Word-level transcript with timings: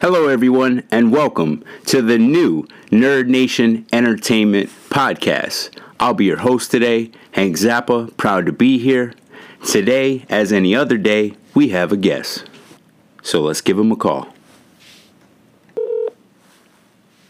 Hello, 0.00 0.28
everyone, 0.28 0.84
and 0.92 1.10
welcome 1.10 1.64
to 1.86 2.00
the 2.00 2.18
new 2.18 2.62
Nerd 2.92 3.26
Nation 3.26 3.84
Entertainment 3.92 4.70
Podcast. 4.90 5.70
I'll 5.98 6.14
be 6.14 6.26
your 6.26 6.36
host 6.36 6.70
today, 6.70 7.10
Hank 7.32 7.56
Zappa, 7.56 8.16
proud 8.16 8.46
to 8.46 8.52
be 8.52 8.78
here. 8.78 9.12
Today, 9.66 10.24
as 10.28 10.52
any 10.52 10.72
other 10.72 10.98
day, 10.98 11.34
we 11.52 11.70
have 11.70 11.90
a 11.90 11.96
guest. 11.96 12.48
So 13.22 13.42
let's 13.42 13.60
give 13.60 13.76
him 13.76 13.90
a 13.90 13.96
call. 13.96 14.28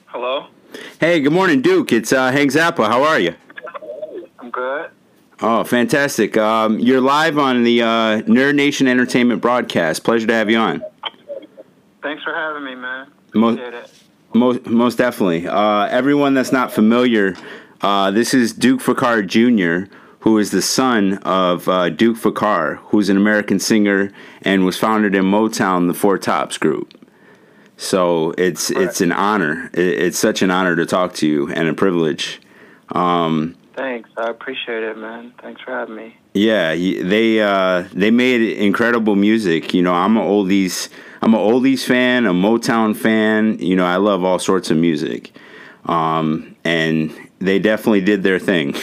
Hello? 0.05 0.48
Hey, 1.00 1.21
good 1.21 1.32
morning, 1.32 1.62
Duke. 1.62 1.91
It's 1.91 2.12
uh, 2.12 2.30
Hank 2.30 2.53
Zappa. 2.53 2.87
How 2.87 3.03
are 3.03 3.19
you? 3.19 3.35
I'm 4.39 4.50
good. 4.50 4.91
Oh, 5.41 5.64
fantastic. 5.64 6.37
Um, 6.37 6.79
you're 6.79 7.00
live 7.00 7.39
on 7.39 7.62
the 7.62 7.80
uh, 7.80 7.87
Nerd 8.23 8.57
Nation 8.57 8.87
Entertainment 8.87 9.41
broadcast. 9.41 10.05
Pleasure 10.05 10.27
to 10.27 10.35
have 10.35 10.50
you 10.50 10.59
on. 10.59 10.82
Thanks 12.09 12.25
for 12.25 12.33
having 12.33 12.65
me, 12.65 12.75
man. 12.75 13.13
Mo- 13.35 13.51
Appreciate 13.51 13.75
it. 13.75 13.93
Most, 14.33 14.65
most 14.66 14.97
definitely. 14.97 15.47
Uh, 15.47 15.83
everyone 15.89 16.33
that's 16.33 16.53
not 16.53 16.73
familiar, 16.73 17.37
uh, 17.83 18.11
this 18.11 18.33
is 18.33 18.55
Duke 18.55 18.80
Fakir 18.80 19.21
Jr., 19.25 19.93
who 20.21 20.39
is 20.39 20.51
the 20.51 20.63
son 20.63 21.19
of 21.19 21.69
uh, 21.69 21.91
Duke 21.91 22.16
Fakir, 22.16 22.77
who's 22.85 23.11
an 23.11 23.19
American 23.19 23.61
singer 23.61 24.11
and 24.41 24.65
was 24.65 24.79
founded 24.79 25.15
in 25.15 25.27
Motown, 25.27 25.87
the 25.87 25.93
Four 25.93 26.16
Tops 26.16 26.57
group. 26.57 26.99
So 27.77 28.33
it's 28.38 28.71
it's 28.71 29.02
an 29.02 29.13
honor. 29.13 29.69
It, 29.75 30.01
it's 30.01 30.19
such 30.19 30.41
an 30.41 30.51
honor 30.51 30.77
to 30.77 30.87
talk 30.87 31.13
to 31.16 31.27
you 31.27 31.52
and 31.52 31.69
a 31.69 31.75
privilege. 31.75 32.41
Um, 32.88 33.55
Thanks. 33.78 34.10
I 34.16 34.28
appreciate 34.28 34.82
it, 34.82 34.98
man. 34.98 35.32
Thanks 35.41 35.62
for 35.62 35.70
having 35.70 35.95
me. 35.95 36.16
yeah, 36.34 36.74
they 36.74 37.41
uh, 37.41 37.84
they 37.92 38.10
made 38.10 38.41
incredible 38.59 39.14
music. 39.14 39.73
You 39.73 39.82
know, 39.82 39.95
I'm 39.95 40.16
an 40.16 40.24
oldies 40.24 40.88
I'm 41.23 41.32
an 41.32 41.41
oldies 41.41 41.84
fan, 41.84 42.27
a 42.27 42.32
Motown 42.32 42.96
fan. 42.96 43.60
You 43.60 43.77
know, 43.77 43.87
I 43.87 43.96
love 43.96 44.24
all 44.24 44.41
sorts 44.41 44.73
of 44.73 44.78
music, 44.78 45.32
um, 45.84 46.57
and 46.65 47.15
they 47.38 47.60
definitely 47.60 48.01
did 48.01 48.24
their 48.24 48.40
thing. 48.40 48.74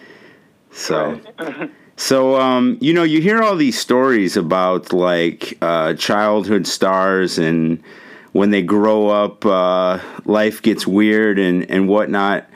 so. 0.72 1.20
So, 1.96 2.40
um, 2.40 2.78
you 2.80 2.94
know, 2.94 3.02
you 3.02 3.20
hear 3.20 3.42
all 3.42 3.56
these 3.56 3.78
stories 3.78 4.34
about 4.34 4.90
like 4.90 5.58
uh, 5.60 5.92
childhood 5.92 6.66
stars 6.66 7.36
and 7.36 7.82
when 8.32 8.48
they 8.48 8.62
grow 8.62 9.08
up, 9.08 9.44
uh, 9.44 9.98
life 10.24 10.62
gets 10.62 10.86
weird 10.86 11.38
and, 11.38 11.70
and 11.70 11.88
whatnot. 11.88 12.48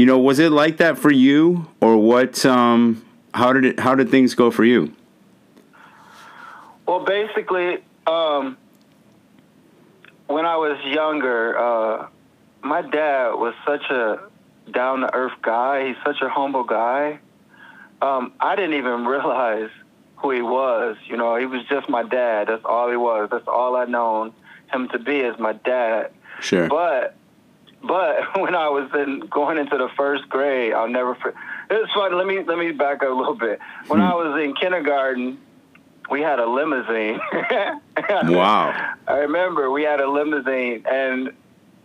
You 0.00 0.06
know, 0.06 0.18
was 0.18 0.38
it 0.38 0.50
like 0.50 0.78
that 0.78 0.96
for 0.96 1.12
you, 1.12 1.68
or 1.82 1.98
what? 1.98 2.46
Um, 2.46 3.04
how 3.34 3.52
did 3.52 3.66
it? 3.66 3.78
How 3.78 3.94
did 3.94 4.08
things 4.08 4.34
go 4.34 4.50
for 4.50 4.64
you? 4.64 4.94
Well, 6.86 7.04
basically, 7.04 7.84
um, 8.06 8.56
when 10.26 10.46
I 10.46 10.56
was 10.56 10.78
younger, 10.86 11.58
uh, 11.58 12.06
my 12.62 12.80
dad 12.80 13.34
was 13.34 13.52
such 13.66 13.82
a 13.90 14.20
down 14.72 15.00
to 15.00 15.14
earth 15.14 15.34
guy. 15.42 15.88
He's 15.88 15.96
such 16.02 16.22
a 16.22 16.30
humble 16.30 16.64
guy. 16.64 17.18
Um, 18.00 18.32
I 18.40 18.56
didn't 18.56 18.78
even 18.78 19.04
realize 19.16 19.68
who 20.16 20.30
he 20.30 20.40
was. 20.40 20.96
You 21.08 21.18
know, 21.18 21.36
he 21.36 21.44
was 21.44 21.62
just 21.68 21.90
my 21.90 22.04
dad. 22.04 22.48
That's 22.48 22.64
all 22.64 22.88
he 22.88 22.96
was. 22.96 23.28
That's 23.30 23.48
all 23.48 23.76
I 23.76 23.84
known 23.84 24.32
him 24.72 24.88
to 24.92 24.98
be 24.98 25.20
as 25.20 25.38
my 25.38 25.52
dad. 25.52 26.10
Sure. 26.40 26.68
But 26.68 27.16
but 27.82 28.36
when 28.40 28.54
I 28.54 28.68
was 28.68 28.90
in 28.94 29.20
going 29.20 29.58
into 29.58 29.76
the 29.76 29.88
first 29.96 30.28
grade, 30.28 30.72
I'll 30.72 30.88
never. 30.88 31.16
It's 31.70 31.92
funny. 31.92 32.14
Let 32.14 32.26
me 32.26 32.42
let 32.42 32.58
me 32.58 32.72
back 32.72 33.02
up 33.02 33.10
a 33.10 33.14
little 33.14 33.34
bit. 33.34 33.60
When 33.88 34.00
I 34.00 34.10
hmm. 34.10 34.16
was 34.16 34.42
in 34.42 34.54
kindergarten, 34.54 35.38
we 36.10 36.20
had 36.20 36.38
a 36.38 36.46
limousine. 36.46 37.20
Wow. 38.24 38.94
I 39.06 39.18
remember 39.18 39.70
we 39.70 39.82
had 39.82 40.00
a 40.00 40.10
limousine, 40.10 40.84
and 40.90 41.32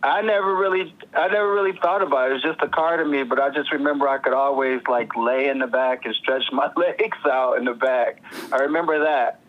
I 0.02 0.22
never 0.22 0.56
really, 0.56 0.94
I 1.14 1.28
never 1.28 1.54
really 1.54 1.78
thought 1.82 2.02
about 2.02 2.28
it. 2.28 2.32
It 2.32 2.34
was 2.36 2.44
just 2.44 2.62
a 2.62 2.68
car 2.68 2.98
to 2.98 3.06
me. 3.06 3.24
But 3.24 3.40
I 3.40 3.50
just 3.50 3.72
remember 3.72 4.08
I 4.08 4.18
could 4.18 4.34
always 4.34 4.82
like 4.88 5.16
lay 5.16 5.50
in 5.50 5.60
the 5.60 5.68
back 5.68 6.06
and 6.06 6.16
stretch 6.16 6.44
my 6.52 6.72
legs 6.78 7.18
out 7.26 7.58
in 7.58 7.66
the 7.66 7.74
back. 7.74 8.22
I 8.52 8.58
remember 8.58 9.04
that. 9.04 9.42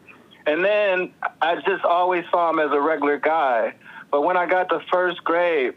And 0.46 0.64
then 0.64 1.12
I 1.42 1.56
just 1.56 1.84
always 1.84 2.24
saw 2.30 2.50
him 2.50 2.58
as 2.58 2.70
a 2.72 2.80
regular 2.80 3.18
guy. 3.18 3.74
But 4.10 4.22
when 4.22 4.36
I 4.36 4.46
got 4.46 4.68
to 4.68 4.80
first 4.90 5.22
grade, 5.24 5.74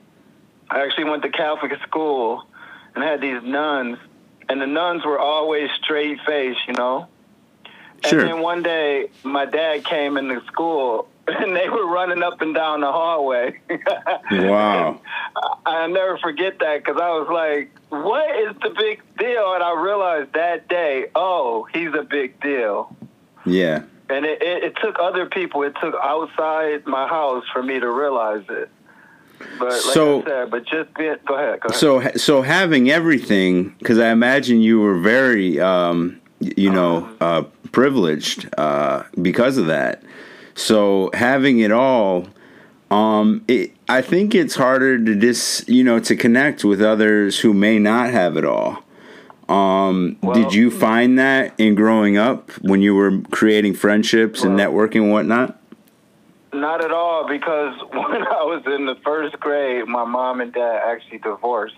I 0.70 0.82
actually 0.84 1.06
went 1.06 1.24
to 1.24 1.30
Catholic 1.30 1.72
school 1.88 2.46
and 2.96 3.04
had 3.04 3.22
these 3.22 3.42
nuns, 3.44 3.98
and 4.48 4.62
the 4.62 4.68
nuns 4.68 5.06
were 5.06 5.20
always 5.20 5.70
straight 5.84 6.20
faced, 6.26 6.60
you 6.68 6.74
know. 6.74 7.08
Sure. 8.06 8.20
And 8.22 8.30
then 8.30 8.40
one 8.40 8.64
day, 8.64 9.10
my 9.24 9.46
dad 9.46 9.84
came 9.84 10.16
into 10.18 10.44
school, 10.46 11.08
and 11.28 11.56
they 11.56 11.70
were 11.70 11.88
running 11.88 12.24
up 12.24 12.42
and 12.42 12.54
down 12.56 12.82
the 12.82 12.92
hallway. 12.92 13.60
Wow. 14.32 15.02
I- 15.36 15.56
I'll 15.66 15.90
never 15.90 16.18
forget 16.18 16.60
that 16.60 16.84
because 16.84 17.00
I 17.02 17.10
was 17.12 17.28
like, 17.32 17.72
"What 17.90 18.30
is 18.40 18.56
the 18.62 18.70
big 18.70 19.02
deal?" 19.18 19.54
And 19.54 19.64
I 19.64 19.74
realized 19.80 20.34
that 20.34 20.68
day, 20.68 21.08
oh, 21.16 21.68
he's 21.74 21.94
a 21.94 22.04
big 22.04 22.40
deal. 22.42 22.96
Yeah. 23.46 23.84
And 24.10 24.26
it, 24.26 24.42
it, 24.42 24.64
it 24.64 24.78
took 24.82 24.98
other 25.00 25.26
people. 25.28 25.64
It 25.64 25.76
took 25.82 25.96
outside 26.02 26.86
my 26.88 27.08
house 27.08 27.44
for 27.54 27.62
me 27.64 27.80
to 27.80 27.90
realize 27.90 28.44
it. 28.50 28.70
But 29.58 29.70
like 29.70 29.82
So- 29.82 30.24
said, 30.24 30.52
but 30.52 30.66
just 30.66 30.94
be, 30.96 31.12
go 31.28 31.36
ahead. 31.36 31.60
Go 31.62 31.68
ahead. 31.70 31.76
So, 31.76 32.02
so 32.16 32.42
having 32.42 32.90
everything, 32.90 33.76
because 33.80 34.00
I 34.00 34.10
imagine 34.10 34.62
you 34.62 34.80
were 34.80 34.98
very, 34.98 35.60
um, 35.60 36.20
you 36.40 36.70
know, 36.70 37.10
uh, 37.20 37.44
privileged 37.72 38.50
uh, 38.58 39.04
because 39.22 39.58
of 39.58 39.68
that. 39.68 40.04
So 40.56 41.10
having 41.14 41.60
it 41.60 41.72
all, 41.72 42.28
um, 42.92 43.44
it, 43.48 43.72
I 43.88 44.02
think 44.02 44.34
it's 44.36 44.56
harder 44.56 44.98
to 45.04 45.16
just, 45.16 45.70
you 45.70 45.84
know, 45.84 46.00
to 46.00 46.16
connect 46.16 46.64
with 46.64 46.82
others 46.82 47.40
who 47.40 47.54
may 47.54 47.80
not 47.80 48.10
have 48.10 48.36
it 48.38 48.46
all. 48.46 48.84
Um, 49.48 50.18
Well- 50.22 50.34
did 50.34 50.54
you 50.54 50.70
find 50.72 51.18
that 51.20 51.54
in 51.58 51.76
growing 51.76 52.18
up 52.18 52.52
when 52.62 52.82
you 52.82 52.96
were 52.96 53.20
creating 53.32 53.74
friendships 53.74 54.44
and 54.44 54.58
networking 54.58 55.04
and 55.04 55.12
whatnot? 55.12 55.59
Not 56.52 56.84
at 56.84 56.92
all, 56.92 57.28
because 57.28 57.80
when 57.92 58.28
I 58.28 58.44
was 58.44 58.64
in 58.66 58.86
the 58.86 58.96
first 59.04 59.40
grade, 59.40 59.88
my 59.88 60.06
mom 60.06 60.42
and 60.42 60.54
dad 60.54 60.82
actually 60.86 61.20
divorced. 61.20 61.76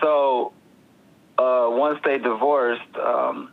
So 0.00 0.52
uh, 1.38 1.68
once 1.70 2.00
they 2.04 2.18
divorced, 2.18 2.96
um, 2.96 3.50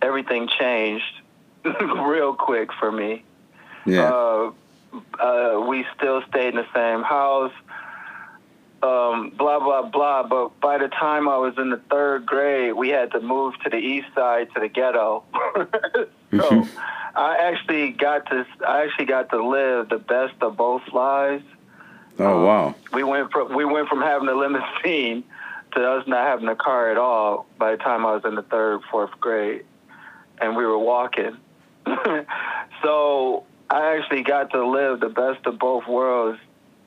everything 0.00 0.48
changed 0.48 1.20
real 1.64 2.34
quick 2.34 2.70
for 2.78 2.90
me. 2.90 3.24
Yeah. 3.86 4.10
Uh, 4.10 4.52
uh, 5.20 5.64
we 5.68 5.84
still 5.96 6.22
stayed 6.28 6.48
in 6.48 6.56
the 6.56 6.66
same 6.74 7.02
house. 7.02 7.52
Um, 8.80 9.30
blah 9.30 9.58
blah 9.58 9.88
blah. 9.88 10.22
But 10.22 10.60
by 10.60 10.78
the 10.78 10.88
time 10.88 11.28
I 11.28 11.36
was 11.36 11.54
in 11.58 11.70
the 11.70 11.80
third 11.90 12.26
grade, 12.26 12.74
we 12.74 12.90
had 12.90 13.10
to 13.12 13.20
move 13.20 13.54
to 13.64 13.70
the 13.70 13.76
east 13.76 14.06
side 14.14 14.48
to 14.54 14.60
the 14.60 14.68
ghetto. 14.68 15.24
so 16.30 16.66
I 17.18 17.36
actually 17.50 17.90
got 17.90 18.26
to 18.30 18.46
I 18.66 18.84
actually 18.84 19.06
got 19.06 19.30
to 19.30 19.44
live 19.44 19.88
the 19.88 19.98
best 19.98 20.34
of 20.40 20.56
both 20.56 20.82
lives. 20.92 21.44
oh 22.18 22.44
wow. 22.44 22.74
We 22.92 23.02
went 23.02 23.32
from 23.32 23.54
we 23.56 23.64
went 23.64 23.88
from 23.88 24.00
having 24.00 24.28
a 24.28 24.34
limousine 24.34 25.24
to 25.72 25.84
us 25.84 26.06
not 26.06 26.26
having 26.26 26.48
a 26.48 26.54
car 26.54 26.90
at 26.92 26.96
all 26.96 27.46
by 27.58 27.72
the 27.72 27.76
time 27.78 28.06
I 28.06 28.14
was 28.14 28.24
in 28.24 28.36
the 28.36 28.42
third, 28.42 28.82
fourth 28.90 29.10
grade, 29.20 29.64
and 30.40 30.56
we 30.56 30.64
were 30.64 30.78
walking. 30.78 31.36
so 32.82 33.44
I 33.68 33.96
actually 33.96 34.22
got 34.22 34.52
to 34.52 34.64
live 34.64 35.00
the 35.00 35.08
best 35.08 35.44
of 35.46 35.58
both 35.58 35.88
worlds. 35.88 36.38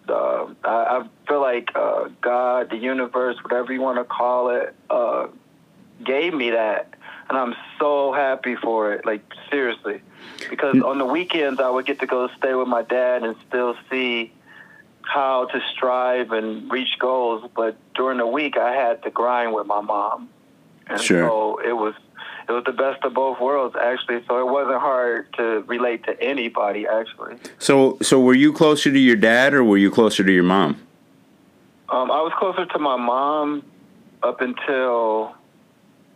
Uh, 0.08 0.48
I, 0.64 0.68
I 0.70 1.08
feel 1.28 1.42
like 1.42 1.72
uh, 1.76 2.10
God, 2.22 2.70
the 2.70 2.78
universe, 2.78 3.38
whatever 3.44 3.74
you 3.74 3.82
want 3.82 3.98
to 3.98 4.06
call 4.06 4.50
it, 4.50 4.74
uh, 4.90 5.28
gave 6.04 6.34
me 6.34 6.52
that, 6.52 6.91
and 7.32 7.40
I'm 7.40 7.56
so 7.80 8.12
happy 8.12 8.56
for 8.56 8.94
it. 8.94 9.06
Like 9.06 9.24
seriously, 9.50 10.02
because 10.50 10.82
on 10.82 10.98
the 10.98 11.06
weekends 11.06 11.62
I 11.62 11.70
would 11.70 11.86
get 11.86 12.00
to 12.02 12.06
go 12.06 12.30
stay 12.38 12.54
with 12.54 12.68
my 12.68 12.82
dad 12.82 13.24
and 13.24 13.38
still 13.48 13.76
see 13.90 14.34
how 15.02 15.46
to 15.46 15.62
strive 15.74 16.32
and 16.32 16.70
reach 16.70 17.00
goals, 17.00 17.50
but 17.56 17.78
during 17.96 18.18
the 18.18 18.28
week 18.28 18.58
I 18.58 18.74
had 18.74 19.02
to 19.04 19.10
grind 19.10 19.54
with 19.54 19.66
my 19.66 19.80
mom. 19.80 20.30
And 20.88 21.00
Sure. 21.00 21.26
so 21.26 21.62
it 21.66 21.72
was 21.72 21.96
it 22.50 22.52
was 22.52 22.66
the 22.66 22.74
best 22.74 23.02
of 23.06 23.14
both 23.14 23.40
worlds 23.40 23.78
actually, 23.82 24.24
so 24.28 24.46
it 24.46 24.52
wasn't 24.52 24.82
hard 24.82 25.32
to 25.38 25.64
relate 25.68 26.04
to 26.04 26.22
anybody 26.22 26.86
actually. 26.86 27.38
So, 27.60 27.98
so 28.02 28.20
were 28.20 28.34
you 28.34 28.52
closer 28.52 28.92
to 28.92 29.00
your 29.00 29.16
dad 29.16 29.54
or 29.54 29.64
were 29.64 29.78
you 29.78 29.90
closer 29.90 30.22
to 30.26 30.32
your 30.32 30.44
mom? 30.44 30.82
Um, 31.88 32.12
I 32.12 32.22
was 32.22 32.34
closer 32.38 32.66
to 32.66 32.80
my 32.80 32.98
mom 32.98 33.64
up 34.22 34.42
until 34.42 35.34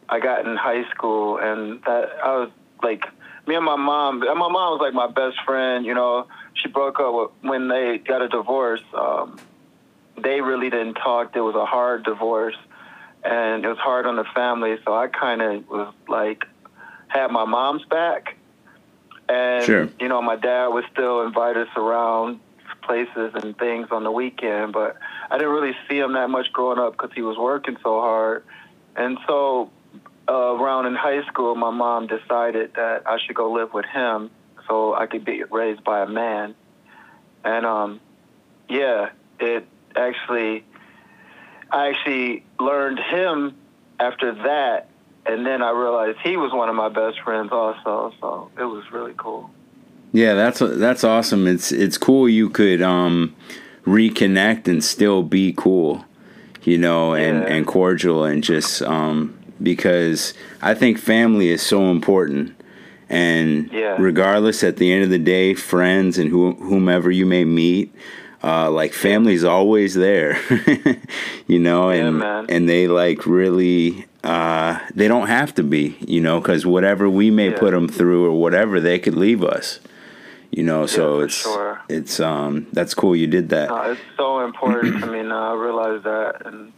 I 0.09 0.19
got 0.19 0.45
in 0.45 0.55
high 0.55 0.87
school, 0.91 1.37
and 1.37 1.81
that 1.83 2.11
I 2.23 2.37
was 2.37 2.49
like 2.83 3.03
me 3.47 3.55
and 3.55 3.65
my 3.65 3.75
mom. 3.75 4.21
and 4.21 4.39
My 4.39 4.49
mom 4.49 4.77
was 4.77 4.81
like 4.81 4.93
my 4.93 5.07
best 5.07 5.37
friend. 5.45 5.85
You 5.85 5.93
know, 5.93 6.27
she 6.53 6.69
broke 6.69 6.99
up 6.99 7.13
with, 7.13 7.31
when 7.41 7.67
they 7.67 7.97
got 7.97 8.21
a 8.21 8.27
divorce. 8.27 8.81
Um, 8.93 9.39
they 10.17 10.41
really 10.41 10.69
didn't 10.69 10.95
talk. 10.95 11.35
It 11.35 11.41
was 11.41 11.55
a 11.55 11.65
hard 11.65 12.03
divorce, 12.03 12.55
and 13.23 13.65
it 13.65 13.67
was 13.67 13.77
hard 13.77 14.05
on 14.05 14.15
the 14.15 14.25
family. 14.35 14.77
So 14.85 14.95
I 14.95 15.07
kind 15.07 15.41
of 15.41 15.67
was 15.69 15.93
like 16.07 16.45
had 17.07 17.31
my 17.31 17.45
mom's 17.45 17.85
back, 17.85 18.35
and 19.27 19.65
Sure. 19.65 19.89
you 19.99 20.07
know 20.07 20.21
my 20.21 20.35
dad 20.35 20.67
would 20.67 20.85
still 20.91 21.21
invite 21.23 21.57
us 21.57 21.69
around 21.75 22.39
places 22.83 23.31
and 23.33 23.57
things 23.57 23.87
on 23.91 24.03
the 24.03 24.11
weekend, 24.11 24.71
but 24.71 24.97
I 25.31 25.37
didn't 25.37 25.53
really 25.53 25.75
see 25.89 25.97
him 25.97 26.13
that 26.13 26.29
much 26.29 26.51
growing 26.53 26.77
up 26.79 26.93
because 26.93 27.11
he 27.15 27.21
was 27.21 27.37
working 27.37 27.77
so 27.81 27.99
hard. 27.99 28.43
And 28.95 29.17
so 29.27 29.71
uh, 30.27 30.33
around 30.33 30.87
in 30.87 30.95
high 30.95 31.25
school, 31.27 31.55
my 31.55 31.71
mom 31.71 32.07
decided 32.07 32.73
that 32.75 33.03
I 33.05 33.17
should 33.25 33.35
go 33.35 33.51
live 33.51 33.73
with 33.73 33.85
him 33.85 34.31
so 34.67 34.93
I 34.95 35.05
could 35.05 35.23
be 35.25 35.43
raised 35.43 35.83
by 35.83 36.01
a 36.01 36.07
man. 36.07 36.55
And 37.43 37.65
um, 37.65 37.99
yeah, 38.67 39.09
it 39.39 39.67
actually, 39.95 40.65
I 41.71 41.89
actually 41.89 42.43
learned 42.59 42.99
him 42.99 43.55
after 43.99 44.33
that, 44.33 44.89
and 45.25 45.45
then 45.45 45.61
I 45.61 45.71
realized 45.71 46.17
he 46.23 46.37
was 46.37 46.51
one 46.51 46.69
of 46.69 46.75
my 46.75 46.89
best 46.89 47.21
friends 47.21 47.51
also. 47.51 48.13
So 48.19 48.51
it 48.57 48.63
was 48.63 48.83
really 48.91 49.13
cool. 49.17 49.51
Yeah, 50.11 50.33
that's 50.33 50.59
that's 50.59 51.03
awesome. 51.03 51.45
It's 51.45 51.71
it's 51.71 51.97
cool 51.97 52.29
you 52.29 52.49
could 52.49 52.81
um, 52.81 53.35
reconnect 53.85 54.67
and 54.67 54.83
still 54.83 55.23
be 55.23 55.53
cool, 55.55 56.05
you 56.63 56.77
know, 56.77 57.13
and 57.13 57.41
yeah. 57.41 57.53
and 57.53 57.67
cordial 57.67 58.23
and 58.23 58.43
just 58.43 58.81
um, 58.81 59.37
because 59.61 60.33
I 60.61 60.73
think 60.73 60.97
family 60.97 61.49
is 61.49 61.61
so 61.61 61.91
important. 61.91 62.55
And 63.09 63.71
yeah. 63.71 63.97
regardless, 63.99 64.63
at 64.63 64.77
the 64.77 64.91
end 64.91 65.03
of 65.03 65.09
the 65.09 65.19
day, 65.19 65.53
friends 65.53 66.17
and 66.17 66.29
who, 66.29 66.53
whomever 66.55 67.11
you 67.11 67.25
may 67.25 67.45
meet, 67.45 67.93
uh, 68.43 68.69
like 68.69 68.93
family's 68.93 69.43
always 69.43 69.95
there, 69.95 70.39
you 71.47 71.59
know, 71.59 71.89
and 71.89 72.19
yeah, 72.19 72.45
and 72.47 72.69
they 72.69 72.87
like 72.87 73.25
really 73.25 74.05
uh, 74.23 74.79
they 74.93 75.07
don't 75.07 75.27
have 75.27 75.53
to 75.55 75.63
be, 75.63 75.97
you 75.99 76.21
know, 76.21 76.39
because 76.39 76.65
whatever 76.65 77.09
we 77.09 77.31
may 77.31 77.49
yeah. 77.49 77.57
put 77.57 77.71
them 77.71 77.87
through 77.87 78.25
or 78.25 78.39
whatever, 78.39 78.79
they 78.79 78.99
could 78.99 79.15
leave 79.15 79.43
us, 79.43 79.79
you 80.51 80.63
know. 80.63 80.85
So 80.85 81.21
it's 81.21 81.41
sure. 81.41 81.81
it's 81.89 82.19
um 82.19 82.67
that's 82.71 82.93
cool 82.93 83.15
you 83.15 83.27
did 83.27 83.49
that. 83.49 83.69
it's 83.91 84.01
so 84.17 84.45
important 84.45 85.03
I 85.03 85.07
mean. 85.07 85.31
I 85.31 85.53
realize 85.53 86.03
that, 86.03 86.45
and 86.45 86.71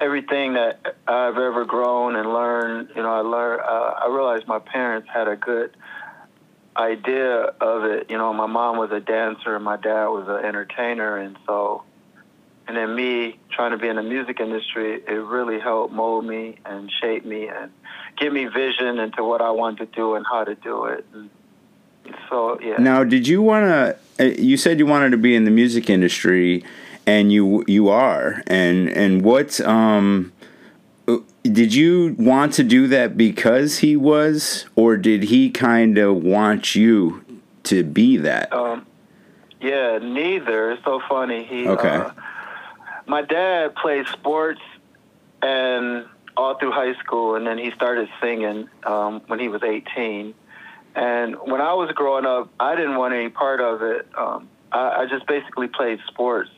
everything 0.00 0.54
that 0.54 0.96
I've 1.06 1.36
ever 1.36 1.64
grown 1.64 2.16
and 2.16 2.32
learned, 2.32 2.90
you 2.94 3.02
know, 3.02 3.12
I 3.12 3.20
learned. 3.20 3.60
Uh, 3.62 3.94
I 4.04 4.08
realized 4.08 4.46
my 4.46 4.58
parents 4.58 5.08
had 5.12 5.28
a 5.28 5.36
good 5.36 5.76
idea 6.76 7.34
of 7.60 7.84
it. 7.84 8.10
You 8.10 8.18
know, 8.18 8.32
my 8.32 8.46
mom 8.46 8.78
was 8.78 8.90
a 8.90 9.00
dancer, 9.00 9.54
and 9.54 9.64
my 9.64 9.76
dad 9.76 10.06
was 10.06 10.26
an 10.28 10.44
entertainer, 10.44 11.18
and 11.18 11.36
so, 11.46 11.84
and 12.66 12.76
then 12.76 12.94
me 12.94 13.38
trying 13.50 13.72
to 13.72 13.78
be 13.78 13.88
in 13.88 13.96
the 13.96 14.02
music 14.02 14.40
industry, 14.40 15.02
it 15.06 15.10
really 15.10 15.60
helped 15.60 15.92
mold 15.92 16.24
me 16.24 16.56
and 16.64 16.90
shape 17.00 17.24
me 17.24 17.48
and 17.48 17.70
give 18.16 18.32
me 18.32 18.46
vision 18.46 18.98
into 18.98 19.22
what 19.22 19.40
I 19.40 19.50
wanted 19.50 19.90
to 19.90 19.96
do 19.96 20.14
and 20.14 20.24
how 20.30 20.44
to 20.44 20.54
do 20.54 20.86
it. 20.86 21.06
And 21.12 21.30
so, 22.28 22.60
yeah. 22.60 22.76
Now, 22.78 23.04
did 23.04 23.26
you 23.28 23.42
want 23.42 23.64
to? 23.66 23.96
Uh, 24.18 24.24
you 24.38 24.56
said 24.56 24.78
you 24.78 24.86
wanted 24.86 25.10
to 25.10 25.18
be 25.18 25.34
in 25.34 25.44
the 25.44 25.50
music 25.50 25.90
industry 25.90 26.64
and 27.06 27.32
you 27.32 27.64
you 27.66 27.88
are. 27.88 28.42
And 28.46 28.88
and 28.88 29.22
what 29.22 29.60
um 29.60 30.32
did 31.42 31.74
you 31.74 32.16
want 32.18 32.54
to 32.54 32.64
do 32.64 32.86
that 32.88 33.16
because 33.16 33.78
he 33.78 33.96
was? 33.96 34.66
Or 34.76 34.96
did 34.96 35.24
he 35.24 35.50
kind 35.50 35.98
of 35.98 36.22
want 36.22 36.74
you 36.74 37.24
to 37.64 37.84
be 37.84 38.16
that? 38.18 38.52
Um 38.52 38.86
yeah 39.60 39.98
neither. 39.98 40.72
It's 40.72 40.84
so 40.84 41.00
funny. 41.08 41.44
He 41.44 41.68
okay. 41.68 41.88
uh, 41.88 42.10
my 43.06 43.22
dad 43.22 43.74
played 43.74 44.06
sports 44.08 44.60
and 45.42 46.06
all 46.36 46.58
through 46.58 46.72
high 46.72 46.94
school 46.94 47.36
and 47.36 47.46
then 47.46 47.58
he 47.58 47.70
started 47.72 48.08
singing 48.20 48.68
um 48.84 49.20
when 49.26 49.38
he 49.38 49.48
was 49.48 49.62
18 49.62 50.34
and 50.94 51.36
when 51.36 51.60
I 51.60 51.74
was 51.74 51.90
growing 51.92 52.24
up, 52.24 52.50
I 52.60 52.76
didn't 52.76 52.96
want 52.96 53.14
any 53.14 53.28
part 53.28 53.60
of 53.60 53.82
it. 53.82 54.06
Um, 54.16 54.48
I, 54.70 55.02
I 55.02 55.06
just 55.06 55.26
basically 55.26 55.66
played 55.66 55.98
sports 56.06 56.50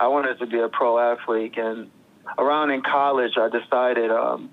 I 0.00 0.06
wanted 0.06 0.38
to 0.38 0.46
be 0.46 0.58
a 0.58 0.68
pro 0.68 0.98
athlete, 0.98 1.58
and 1.58 1.90
around 2.38 2.70
in 2.70 2.80
college, 2.80 3.32
I 3.36 3.50
decided 3.50 4.10
um, 4.10 4.48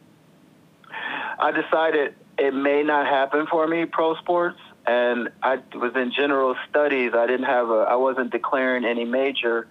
I 1.40 1.52
decided 1.52 2.16
it 2.38 2.54
may 2.54 2.84
not 2.84 3.08
happen 3.08 3.48
for 3.50 3.66
me 3.66 3.86
pro 3.86 4.16
sports, 4.16 4.60
and 4.86 5.30
I 5.42 5.60
was 5.74 5.94
in 5.96 6.12
general 6.12 6.58
studies. 6.70 7.14
I 7.16 7.26
didn't 7.28 7.46
have 7.46 7.70
a 7.70 7.88
I 7.90 7.96
wasn't 7.96 8.32
declaring 8.32 8.84
any 8.84 9.06
major, 9.06 9.68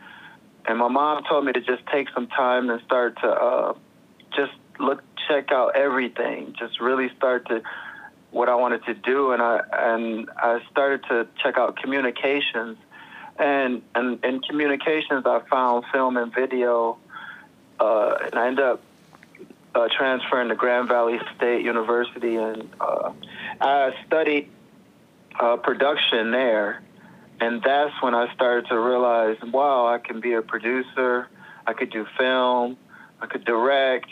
and 0.65 0.79
my 0.79 0.89
mom 0.89 1.25
told 1.29 1.45
me 1.45 1.53
to 1.53 1.61
just 1.61 1.87
take 1.93 2.09
some 2.15 2.27
time 2.29 2.71
and 2.71 2.81
start 2.87 3.21
to 3.21 3.29
uh, 3.29 3.75
just 4.35 4.53
look 4.81 5.05
check 5.29 5.53
out 5.53 5.77
everything, 5.77 6.55
just 6.59 6.81
really 6.81 7.11
start 7.19 7.49
to 7.49 7.61
what 8.31 8.49
I 8.49 8.55
wanted 8.55 8.83
to 8.87 8.95
do, 8.95 9.33
and 9.33 9.43
I 9.43 9.61
and 9.73 10.31
I 10.39 10.61
started 10.71 11.05
to 11.11 11.29
check 11.43 11.59
out 11.59 11.77
communications 11.77 12.79
and 13.39 13.83
and 13.95 14.25
in 14.25 14.41
communications, 14.41 15.25
I 15.27 15.41
found 15.51 15.85
film 15.93 16.17
and 16.17 16.35
video, 16.35 16.99
uh, 17.79 18.17
and 18.25 18.35
I 18.35 18.47
ended 18.49 18.65
up 18.65 18.83
uh, 19.75 19.89
transferring 19.95 20.49
to 20.49 20.55
Grand 20.55 20.89
Valley 20.89 21.19
State 21.37 21.65
University, 21.65 22.37
and 22.37 22.69
uh, 22.81 23.13
I 23.61 23.95
studied 24.07 24.51
uh, 25.39 25.57
production 25.57 26.31
there. 26.31 26.83
And 27.39 27.63
that's 27.63 27.93
when 28.01 28.15
I 28.15 28.33
started 28.35 28.67
to 28.69 28.81
realize, 28.81 29.37
wow, 29.53 29.87
I 29.87 29.99
can 29.99 30.21
be 30.21 30.33
a 30.33 30.41
producer. 30.41 31.29
I 31.67 31.75
could 31.75 31.91
do 31.91 32.07
film. 32.17 32.79
I 33.21 33.27
could 33.27 33.45
direct. 33.45 34.09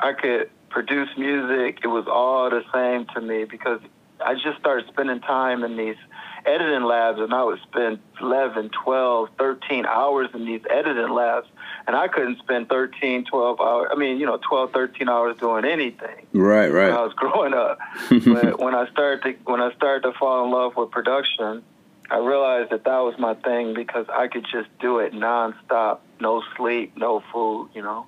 I 0.00 0.14
could 0.14 0.50
produce 0.70 1.10
music. 1.18 1.80
It 1.82 1.88
was 1.88 2.06
all 2.06 2.48
the 2.48 2.62
same 2.72 3.06
to 3.14 3.20
me 3.20 3.44
because 3.44 3.80
I 4.24 4.34
just 4.34 4.58
started 4.58 4.86
spending 4.88 5.20
time 5.20 5.64
in 5.64 5.76
these 5.76 5.96
editing 6.46 6.84
labs 6.84 7.18
and 7.18 7.32
I 7.34 7.42
would 7.44 7.60
spend 7.62 7.98
11, 8.20 8.70
12, 8.84 9.28
13 9.38 9.86
hours 9.86 10.28
in 10.34 10.44
these 10.44 10.62
editing 10.70 11.10
labs 11.10 11.48
and 11.86 11.96
I 11.96 12.08
couldn't 12.08 12.38
spend 12.38 12.68
13, 12.68 13.24
12 13.24 13.60
hours. 13.60 13.88
I 13.92 13.96
mean, 13.96 14.18
you 14.18 14.26
know, 14.26 14.38
12, 14.48 14.72
13 14.72 15.08
hours 15.08 15.36
doing 15.38 15.64
anything. 15.64 16.26
Right, 16.32 16.70
right. 16.70 16.88
When 16.88 16.98
I 16.98 17.02
was 17.02 17.14
growing 17.14 17.54
up. 17.54 17.78
but 18.10 18.60
when 18.60 18.74
I 18.74 18.88
started 18.90 19.22
to, 19.22 19.50
when 19.50 19.60
I 19.60 19.72
started 19.74 20.02
to 20.02 20.12
fall 20.18 20.44
in 20.44 20.50
love 20.50 20.76
with 20.76 20.90
production, 20.90 21.62
I 22.10 22.18
realized 22.18 22.70
that 22.70 22.84
that 22.84 22.98
was 22.98 23.14
my 23.18 23.34
thing 23.34 23.74
because 23.74 24.06
I 24.08 24.28
could 24.28 24.46
just 24.50 24.68
do 24.78 25.00
it 25.00 25.12
nonstop, 25.12 25.98
no 26.20 26.42
sleep, 26.56 26.96
no 26.96 27.22
food, 27.32 27.70
you 27.74 27.82
know. 27.82 28.06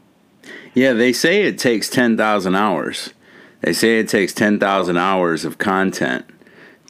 Yeah, 0.72 0.92
they 0.92 1.12
say 1.12 1.42
it 1.42 1.58
takes 1.58 1.88
10,000 1.88 2.54
hours. 2.54 3.12
They 3.60 3.72
say 3.72 3.98
it 3.98 4.08
takes 4.08 4.32
10,000 4.32 4.96
hours 4.96 5.44
of 5.44 5.58
content 5.58 6.24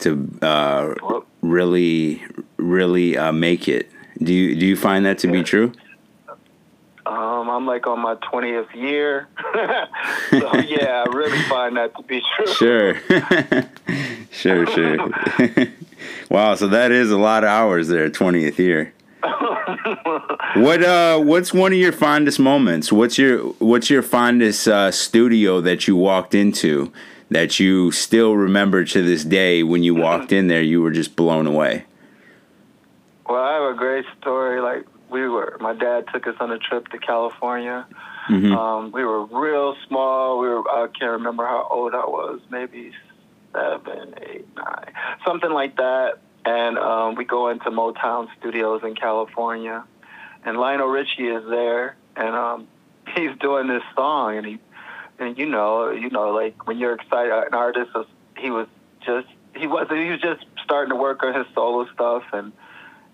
to 0.01 0.29
uh, 0.43 0.95
really, 1.43 2.23
really 2.57 3.17
uh, 3.17 3.33
make 3.33 3.69
it. 3.69 3.91
Do 4.23 4.33
you 4.33 4.57
do 4.57 4.67
you 4.67 4.77
find 4.77 5.05
that 5.07 5.19
to 5.19 5.29
yeah. 5.29 5.33
be 5.33 5.43
true? 5.43 5.73
Um, 7.07 7.49
I'm 7.49 7.67
like 7.67 7.87
on 7.87 8.01
my 8.01 8.17
20th 8.17 8.75
year. 8.75 9.29
so 10.31 10.57
yeah, 10.59 11.05
I 11.07 11.11
really 11.11 11.41
find 11.45 11.77
that 11.79 11.97
to 11.97 12.03
be 12.03 12.23
true. 12.37 12.47
Sure. 12.47 13.01
sure, 14.31 14.67
sure. 14.67 15.09
wow, 16.31 16.55
so 16.55 16.69
that 16.69 16.93
is 16.93 17.11
a 17.11 17.17
lot 17.17 17.45
of 17.45 17.49
hours 17.49 17.89
there, 17.89 18.11
20th 18.11 18.59
year. 18.59 18.93
what 20.55 20.83
uh 20.85 21.19
what's 21.19 21.53
one 21.53 21.73
of 21.73 21.79
your 21.79 21.93
fondest 21.93 22.39
moments? 22.39 22.93
What's 22.93 23.19
your 23.19 23.39
what's 23.55 23.89
your 23.89 24.03
fondest 24.03 24.69
uh, 24.69 24.91
studio 24.91 25.61
that 25.63 25.89
you 25.89 25.97
walked 25.97 26.35
into 26.35 26.93
that 27.31 27.61
you 27.61 27.91
still 27.93 28.37
remember 28.37 28.85
to 28.85 29.03
this 29.03 29.25
day 29.25 29.63
when 29.63 29.83
you 29.83 29.95
walked 29.95 30.33
in 30.33 30.49
there 30.49 30.63
you 30.63 30.83
were 30.83 30.91
just 30.91 31.17
blown 31.17 31.47
away? 31.47 31.85
Well, 33.29 33.43
I 33.43 33.55
have 33.55 33.75
a 33.75 33.79
great 33.79 34.07
story. 34.21 34.61
Like 34.61 34.87
we 35.11 35.29
were, 35.29 35.57
my 35.61 35.75
dad 35.75 36.07
took 36.13 36.27
us 36.27 36.37
on 36.41 36.51
a 36.51 36.59
trip 36.59 36.89
to 36.89 36.99
California. 36.99 37.87
Mm-hmm. 38.31 38.53
Um, 38.53 38.93
we 38.93 39.05
were 39.05 39.25
real 39.27 39.77
small. 39.87 40.39
We 40.39 40.49
were, 40.49 40.69
I 40.69 40.87
can't 40.89 41.13
remember 41.13 41.47
how 41.47 41.67
old 41.71 41.95
I 41.95 42.07
was, 42.07 42.41
maybe 42.51 42.93
seven, 43.53 44.15
eight, 44.23 44.47
nine, 44.57 44.93
something 45.27 45.51
like 45.51 45.77
that. 45.77 46.19
And 46.45 46.79
um, 46.79 47.15
we 47.15 47.25
go 47.25 47.49
into 47.49 47.71
Motown 47.71 48.29
Studios 48.39 48.83
in 48.85 48.95
California, 48.95 49.85
and 50.45 50.57
Lionel 50.57 50.87
Richie 50.87 51.29
is 51.29 51.45
there, 51.49 51.97
and 52.17 52.35
um, 52.35 52.69
he's 53.15 53.37
doing 53.41 53.69
this 53.69 53.83
song, 53.95 54.37
and 54.37 54.47
he 54.47 54.59
and 55.19 55.39
you 55.39 55.47
know, 55.47 55.91
you 55.91 56.11
know, 56.11 56.31
like 56.31 56.67
when 56.67 56.79
you're 56.79 56.95
excited, 56.95 57.33
an 57.33 57.55
artist, 57.55 57.91
he 58.37 58.51
was 58.51 58.69
just 59.05 59.29
he 59.57 59.67
was 59.67 59.87
he 59.91 60.11
was 60.11 60.21
just 60.21 60.45
starting 60.65 60.91
to 60.91 60.97
work 60.97 61.23
on 61.23 61.35
his 61.35 61.47
solo 61.55 61.87
stuff, 61.93 62.25
and 62.33 62.53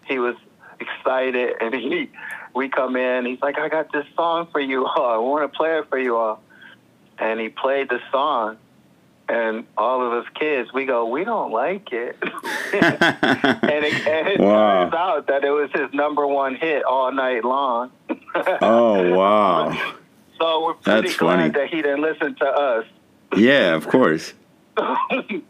he 0.06 0.18
was 0.18 0.36
excited, 0.80 1.54
and 1.60 1.74
he 1.74 2.10
we 2.54 2.68
come 2.68 2.96
in, 2.96 3.26
he's 3.26 3.40
like, 3.40 3.58
I 3.58 3.68
got 3.68 3.92
this 3.92 4.06
song 4.14 4.48
for 4.52 4.60
you 4.60 4.86
all, 4.86 5.10
I 5.10 5.16
want 5.16 5.50
to 5.50 5.56
play 5.56 5.78
it 5.78 5.88
for 5.88 5.98
you 5.98 6.16
all, 6.16 6.42
and 7.18 7.40
he 7.40 7.48
played 7.48 7.88
the 7.88 8.00
song, 8.12 8.58
and 9.28 9.66
all 9.76 10.06
of 10.06 10.12
us 10.12 10.30
kids, 10.34 10.72
we 10.72 10.84
go, 10.84 11.06
we 11.06 11.24
don't 11.24 11.50
like 11.50 11.92
it, 11.92 12.16
and 12.22 13.84
it, 13.84 14.06
and 14.06 14.28
it 14.28 14.40
wow. 14.40 14.82
turns 14.84 14.94
out 14.94 15.26
that 15.28 15.44
it 15.44 15.50
was 15.50 15.70
his 15.74 15.92
number 15.92 16.26
one 16.26 16.54
hit 16.54 16.84
all 16.84 17.10
night 17.10 17.44
long. 17.44 17.90
oh 18.60 19.14
wow. 19.14 19.94
So 20.38 20.64
we're 20.64 20.74
pretty 20.74 21.08
That's 21.08 21.16
glad 21.16 21.36
funny. 21.36 21.50
that 21.50 21.68
he 21.68 21.82
didn't 21.82 22.02
listen 22.02 22.34
to 22.36 22.46
us. 22.46 22.86
Yeah, 23.36 23.74
of 23.74 23.86
course. 23.88 24.32
he 25.10 25.42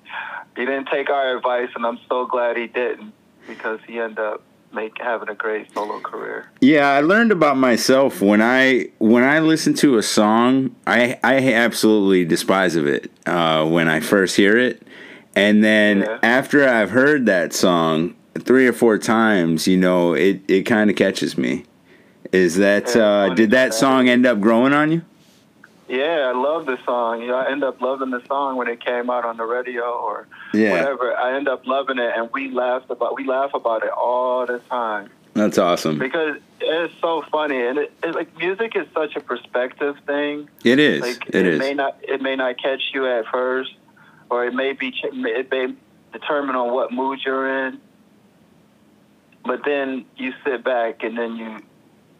didn't 0.57 0.87
take 0.87 1.11
our 1.11 1.37
advice, 1.37 1.69
and 1.75 1.85
I'm 1.87 1.99
so 2.09 2.26
glad 2.26 2.57
he 2.57 2.67
didn't 2.67 3.12
because 3.47 3.81
he 3.87 3.99
ended 3.99 4.19
up 4.19 4.43
make 4.73 5.00
having 5.00 5.29
a 5.29 5.35
great 5.35 5.73
solo 5.73 6.00
career. 6.00 6.50
Yeah, 6.61 6.88
I 6.91 7.00
learned 7.00 7.31
about 7.33 7.57
myself 7.57 8.21
when 8.21 8.43
I 8.43 8.88
when 8.99 9.23
I 9.23 9.38
listen 9.41 9.75
to 9.75 9.97
a 9.99 10.03
song, 10.03 10.75
I 10.87 11.19
I 11.23 11.53
absolutely 11.55 12.25
despise 12.25 12.75
of 12.76 12.87
it 12.87 13.11
uh, 13.26 13.67
when 13.67 13.88
I 13.88 14.00
first 14.00 14.37
hear 14.37 14.57
it, 14.59 14.83
and 15.37 15.62
then 15.62 16.00
Yeah. 16.00 16.19
after 16.23 16.69
I've 16.69 16.91
heard 16.91 17.26
that 17.26 17.53
song 17.53 18.14
three 18.41 18.67
or 18.67 18.73
four 18.73 18.99
times, 18.99 19.67
you 19.69 19.76
know, 19.76 20.12
it 20.14 20.41
it 20.49 20.62
kind 20.64 20.91
of 20.91 20.97
catches 20.97 21.38
me. 21.38 21.64
Is 22.35 22.57
that 22.57 22.97
uh, 22.97 23.33
did 23.35 23.53
that 23.53 23.75
song 23.75 24.09
end 24.09 24.26
up 24.26 24.41
growing 24.41 24.73
on 24.73 24.91
you? 24.91 25.03
Yeah, 25.88 26.33
I 26.35 26.37
love 26.37 26.67
the 26.67 26.79
song. 26.85 27.21
You 27.23 27.29
know, 27.29 27.37
I 27.37 27.49
end 27.49 27.62
up 27.62 27.81
loving 27.81 28.11
the 28.11 28.21
song 28.26 28.57
when 28.57 28.67
it 28.67 28.85
came 28.85 29.09
out 29.09 29.25
on 29.25 29.37
the 29.37 29.45
radio 29.45 29.85
or 29.85 30.26
Yeah. 30.53 30.73
whatever. 30.73 31.17
I 31.17 31.37
end 31.37 31.47
up 31.47 31.64
loving 31.64 31.99
it, 31.99 32.12
and 32.17 32.29
we 32.33 32.50
laughed 32.50 32.91
about 32.91 33.14
we 33.14 33.25
laugh 33.25 33.55
about 33.55 33.85
it 33.85 33.91
all 33.91 34.47
the 34.47 34.59
time 34.69 35.11
That's 35.35 35.59
awesome. 35.59 35.97
because 36.00 36.38
it's 36.61 36.95
so 37.00 37.23
funny, 37.31 37.61
and 37.64 37.79
it, 37.79 37.93
it 38.03 38.17
like 38.17 38.37
music 38.37 38.75
is 38.75 38.88
such 38.93 39.14
a 39.14 39.21
perspective 39.21 39.95
thing. 40.05 40.49
It 40.64 40.81
is. 40.81 41.03
Like 41.03 41.25
it 41.29 41.47
is. 41.47 41.61
may 41.61 41.73
not 41.75 41.99
it 42.03 42.21
may 42.21 42.35
not 42.35 42.61
catch 42.61 42.83
you 42.93 43.07
at 43.07 43.26
first, 43.26 43.75
or 44.29 44.45
it 44.45 44.55
may 44.55 44.73
be 44.73 44.93
it 45.03 45.53
may 45.53 45.73
determine 46.12 46.57
on 46.57 46.73
what 46.75 46.91
mood 46.91 47.21
you're 47.25 47.67
in. 47.69 47.81
But 49.45 49.61
then 49.64 50.05
you 50.17 50.33
sit 50.45 50.64
back 50.64 51.05
and 51.05 51.17
then 51.17 51.37
you 51.37 51.59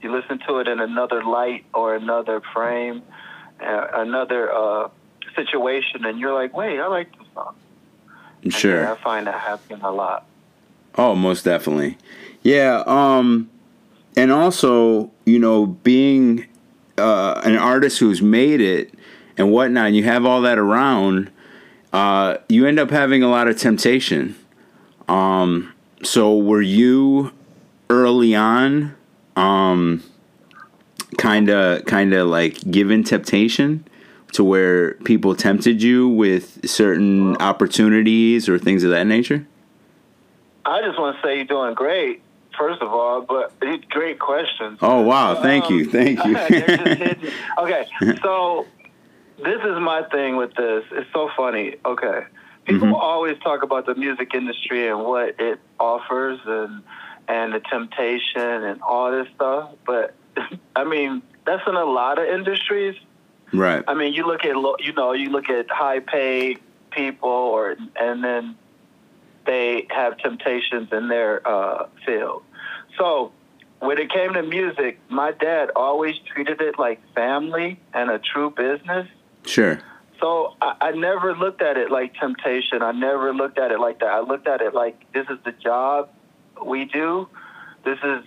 you 0.05 0.13
listen 0.15 0.39
to 0.47 0.59
it 0.59 0.69
in 0.69 0.79
another 0.81 1.25
light 1.25 1.65
or 1.75 1.95
another 1.97 2.41
frame, 2.53 3.03
uh, 3.61 3.87
another 3.95 4.53
uh, 4.53 4.89
situation, 5.35 6.05
and 6.05 6.21
you're 6.21 6.35
like, 6.35 6.55
wait, 6.55 6.79
I 6.79 6.87
like 6.87 7.17
this 7.19 7.27
song. 7.35 7.55
And 8.43 8.53
Sure. 8.53 8.83
yeah, 8.83 8.93
I 8.93 8.97
find 8.97 9.27
that 9.27 9.41
happening 9.41 9.81
a 9.83 9.91
lot. 9.91 10.27
Oh, 10.97 11.15
most 11.15 11.45
definitely. 11.45 11.97
Yeah. 12.43 12.85
Um, 12.87 13.51
and 14.17 14.31
also, 14.31 15.11
you 15.25 15.39
know, 15.39 15.67
being 15.67 16.47
uh, 16.99 17.41
an 17.43 17.57
artist 17.57 17.99
who's 17.99 18.23
made 18.23 18.61
it 18.61 18.93
and 19.37 19.51
whatnot, 19.51 19.87
and 19.87 19.97
you 19.97 20.05
have 20.05 20.25
all 20.25 20.43
that 20.43 20.59
around, 20.59 21.31
uh, 21.93 22.37
you 22.49 22.67
end 22.67 22.79
up 22.79 22.91
having 22.91 23.23
a 23.23 23.29
lot 23.29 23.49
of 23.49 23.59
temptation. 23.59 24.37
Um, 25.09 25.73
so, 26.03 26.37
were 26.37 26.63
you 26.63 27.33
early 27.91 28.35
on, 28.35 28.95
um, 29.37 30.03
kind 31.19 31.49
of, 31.51 31.85
kind 31.87 32.13
of 32.15 32.29
like 32.29 32.59
given 32.71 33.03
temptation? 33.05 33.87
To 34.33 34.43
where 34.43 34.95
people 35.05 35.37
tempted 35.37 35.81
you 35.81 36.09
with 36.09 36.69
certain 36.69 37.37
opportunities 37.37 38.49
or 38.49 38.59
things 38.59 38.83
of 38.83 38.91
that 38.91 39.07
nature? 39.07 39.47
I 40.67 40.81
just 40.83 40.99
want 40.99 41.15
to 41.17 41.23
say 41.23 41.37
you're 41.37 41.45
doing 41.45 41.75
great, 41.75 42.21
first 42.59 42.83
of 42.83 42.89
all, 42.89 43.21
but 43.23 43.53
great 43.91 44.19
questions. 44.19 44.81
Oh 44.83 45.03
wow! 45.03 45.41
Thank 45.41 45.71
you, 45.71 45.85
Um, 45.85 45.91
thank 45.91 46.25
you. 46.25 46.35
just 46.35 46.51
hidden. 46.51 47.31
Okay, 47.59 47.87
so 48.25 48.67
this 49.39 49.61
is 49.63 49.79
my 49.79 50.03
thing 50.11 50.35
with 50.35 50.53
this. 50.55 50.83
It's 50.91 51.13
so 51.13 51.31
funny. 51.37 51.77
Okay, 51.87 52.25
people 52.65 52.89
Mhm. 52.89 52.95
always 53.01 53.39
talk 53.39 53.63
about 53.63 53.87
the 53.87 53.95
music 53.95 54.35
industry 54.35 54.89
and 54.89 55.05
what 55.05 55.37
it 55.39 55.61
offers 55.79 56.41
and 56.45 56.83
and 57.29 57.55
the 57.55 57.61
temptation 57.61 58.65
and 58.65 58.83
all 58.83 59.11
this 59.11 59.29
stuff, 59.35 59.71
but 59.87 60.15
I 60.77 60.85
mean 60.85 61.23
that's 61.47 61.63
in 61.67 61.75
a 61.75 61.85
lot 61.85 62.19
of 62.19 62.27
industries. 62.27 62.97
right. 63.53 63.85
I 63.87 63.95
mean, 63.95 64.15
you 64.15 64.27
look 64.27 64.45
at 64.45 64.57
you 64.85 64.93
know 64.93 65.13
you 65.13 65.31
look 65.31 65.49
at 65.49 65.71
high 65.71 66.01
paid 66.01 66.61
people, 66.91 67.29
or 67.29 67.77
and 67.97 68.25
then 68.25 68.57
they 69.47 69.87
have 69.91 70.17
temptations 70.19 70.89
in 70.93 71.09
their 71.09 71.47
uh, 71.47 71.87
field. 72.07 72.43
So 72.99 73.33
when 73.81 73.99
it 73.99 74.11
came 74.11 74.33
to 74.35 74.43
music, 74.43 74.99
my 75.09 75.33
dad 75.33 75.71
always 75.77 76.17
treated 76.33 76.61
it 76.61 76.79
like 76.79 77.01
family 77.15 77.81
and 77.93 78.11
a 78.11 78.19
true 78.19 78.51
business. 78.51 79.07
Sure. 79.45 79.81
So 80.21 80.55
I, 80.63 80.77
I 80.81 80.91
never 80.93 81.35
looked 81.35 81.61
at 81.61 81.77
it 81.77 81.91
like 81.91 82.15
temptation. 82.15 82.83
I 82.83 82.93
never 82.93 83.35
looked 83.35 83.59
at 83.59 83.73
it 83.73 83.81
like 83.81 84.01
that. 84.01 84.09
I 84.09 84.21
looked 84.21 84.49
at 84.49 84.63
it 84.63 84.73
like 84.73 85.05
this 85.13 85.27
is 85.29 85.39
the 85.45 85.53
job 85.53 86.09
we 86.63 86.85
do. 86.85 87.29
This 87.85 87.99
is 88.03 88.25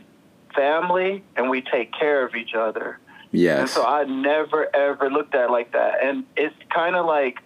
family, 0.55 1.23
and 1.35 1.49
we 1.49 1.61
take 1.61 1.93
care 1.93 2.25
of 2.25 2.35
each 2.35 2.53
other. 2.53 2.99
Yes. 3.31 3.59
And 3.59 3.69
so 3.69 3.85
I 3.85 4.03
never 4.05 4.73
ever 4.75 5.09
looked 5.09 5.35
at 5.35 5.45
it 5.45 5.51
like 5.51 5.73
that. 5.73 6.03
And 6.03 6.25
it's 6.35 6.55
kind 6.73 6.95
of 6.95 7.05
like 7.05 7.39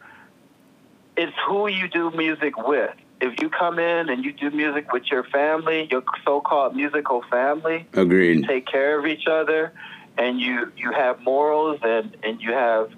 it's 1.17 1.35
who 1.47 1.67
you 1.67 1.87
do 1.87 2.11
music 2.11 2.57
with. 2.57 2.95
If 3.19 3.41
you 3.41 3.49
come 3.49 3.77
in 3.77 4.09
and 4.09 4.23
you 4.25 4.33
do 4.33 4.49
music 4.49 4.91
with 4.91 5.03
your 5.11 5.23
family, 5.25 5.87
your 5.91 6.03
so-called 6.25 6.75
musical 6.75 7.23
family, 7.29 7.87
Agreed. 7.93 8.47
take 8.47 8.65
care 8.65 8.97
of 8.97 9.05
each 9.05 9.27
other, 9.27 9.73
and 10.17 10.39
you 10.39 10.71
you 10.75 10.91
have 10.91 11.19
morals 11.21 11.79
and 11.83 12.15
and 12.23 12.41
you 12.41 12.53
have 12.53 12.91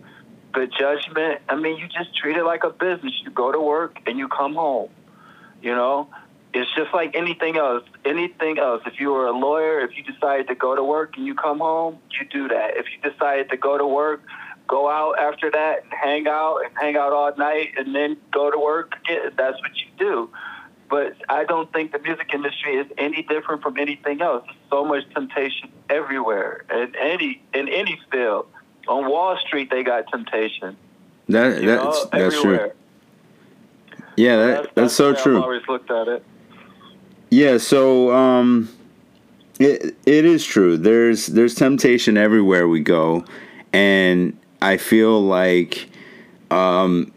good 0.53 0.71
judgment. 0.77 1.41
I 1.49 1.55
mean, 1.55 1.77
you 1.77 1.87
just 1.87 2.15
treat 2.15 2.37
it 2.37 2.43
like 2.43 2.63
a 2.63 2.69
business. 2.69 3.13
You 3.23 3.31
go 3.31 3.51
to 3.51 3.59
work 3.59 3.99
and 4.05 4.17
you 4.17 4.27
come 4.27 4.53
home. 4.53 4.89
You 5.61 5.71
know, 5.71 6.09
it's 6.53 6.74
just 6.75 6.93
like 6.93 7.15
anything 7.15 7.57
else. 7.57 7.83
Anything 8.05 8.60
else. 8.60 8.83
If 8.86 9.00
you 9.00 9.12
were 9.12 9.27
a 9.27 9.31
lawyer, 9.38 9.79
if 9.81 9.98
you 9.98 10.03
decided 10.03 10.48
to 10.48 10.55
go 10.55 10.75
to 10.75 10.83
work 10.83 11.17
and 11.17 11.25
you 11.25 11.33
come 11.36 11.60
home, 11.60 11.98
you 12.12 12.27
do 12.27 12.48
that. 12.50 12.77
If 12.77 12.86
you 12.91 13.10
decided 13.12 13.50
to 13.50 13.57
go 13.57 13.77
to 13.77 13.86
work, 13.88 14.22
go 14.67 14.89
out 14.89 15.17
after 15.19 15.51
that 15.51 15.83
and 15.83 15.93
hang 15.93 16.27
out 16.27 16.60
and 16.63 16.74
hang 16.79 16.95
out 16.95 17.12
all 17.12 17.36
night 17.38 17.72
and 17.77 17.93
then 17.95 18.17
go 18.31 18.51
to 18.51 18.57
work 18.57 18.95
again, 19.03 19.31
that's 19.36 19.60
what 19.62 19.72
you 19.75 19.88
do. 19.98 20.29
But 20.89 21.15
I 21.27 21.43
don't 21.43 21.72
think 21.74 21.91
the 21.91 22.00
music 22.00 22.29
industry 22.33 22.75
is 22.75 22.86
any 22.98 23.24
different 23.24 23.63
from 23.63 23.77
anything 23.79 24.22
else. 24.22 24.43
There's 24.45 24.57
so 24.69 24.86
much 24.86 25.03
temptation 25.13 25.69
everywhere 25.89 26.65
in 26.72 26.95
any 26.95 27.41
in 27.53 27.67
any 27.67 28.00
field. 28.12 28.48
On 28.88 29.10
Wall 29.10 29.38
Street, 29.38 29.72
they 29.72 29.81
got 29.83 30.07
temptation. 30.12 30.77
That 31.29 31.62
You 31.62 31.67
that's 31.67 31.83
know, 31.83 32.10
that's 32.12 32.36
everywhere. 32.36 32.67
true. 32.67 33.98
Yeah, 34.17 34.36
that 34.38 34.75
that's, 34.75 34.93
so 34.93 35.05
the 35.05 35.13
way 35.13 35.17
I've 35.17 35.24
true. 35.24 35.41
always 35.41 35.67
looked 35.67 35.89
at 35.89 36.07
it. 36.07 36.24
Yeah, 37.33 37.57
so 37.57 38.11
um 38.11 38.69
it 39.59 39.95
it 40.05 40.25
is 40.25 40.45
true. 40.45 40.77
There's 40.77 41.25
there's 41.25 41.55
temptation 41.55 42.15
everywhere 42.15 42.67
we 42.67 42.79
go 42.79 43.25
and 43.73 44.37
I 44.61 44.77
feel 44.77 45.19
like 45.19 45.89
um 46.51 47.11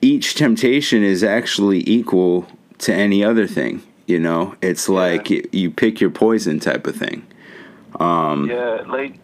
each 0.00 0.36
temptation 0.36 1.02
is 1.02 1.22
actually 1.22 1.86
equal 1.86 2.46
to 2.78 2.94
any 2.94 3.22
other 3.22 3.46
thing, 3.46 3.82
you 4.06 4.18
know? 4.18 4.56
It's 4.62 4.88
like 4.88 5.28
you, 5.28 5.46
you 5.52 5.70
pick 5.70 6.00
your 6.00 6.10
poison 6.10 6.58
type 6.58 6.86
of 6.86 6.96
thing. 6.96 7.26
Um 8.00 8.48
Yeah, 8.48 8.84
like 8.86 9.18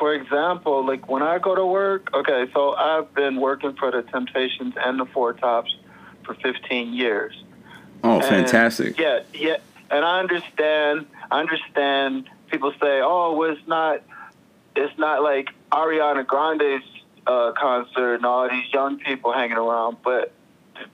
for 0.00 0.14
example, 0.14 0.84
like 0.84 1.08
when 1.08 1.22
I 1.22 1.38
go 1.38 1.54
to 1.54 1.64
work. 1.64 2.08
Okay, 2.12 2.50
so 2.52 2.74
I've 2.74 3.14
been 3.14 3.40
working 3.40 3.76
for 3.76 3.92
the 3.92 4.02
Temptations 4.02 4.74
and 4.84 4.98
the 4.98 5.06
Four 5.14 5.34
Tops 5.34 5.72
for 6.24 6.34
15 6.34 6.92
years. 6.92 7.34
Oh, 8.04 8.16
And, 8.16 8.24
fantastic. 8.24 8.98
Yeah, 8.98 9.20
yeah, 9.34 9.56
and 9.90 10.04
I 10.04 10.20
understand. 10.20 11.06
I 11.30 11.40
understand. 11.40 12.28
People 12.50 12.72
say, 12.80 13.00
"Oh, 13.02 13.34
well, 13.36 13.50
it's 13.52 13.66
not. 13.66 14.02
It's 14.76 14.96
not 14.98 15.22
like 15.22 15.48
Ariana 15.72 16.26
Grande's 16.26 16.82
uh, 17.26 17.52
concert 17.52 18.14
and 18.16 18.26
all 18.26 18.48
these 18.48 18.72
young 18.72 18.98
people 18.98 19.32
hanging 19.32 19.56
around." 19.56 19.98
But 20.02 20.32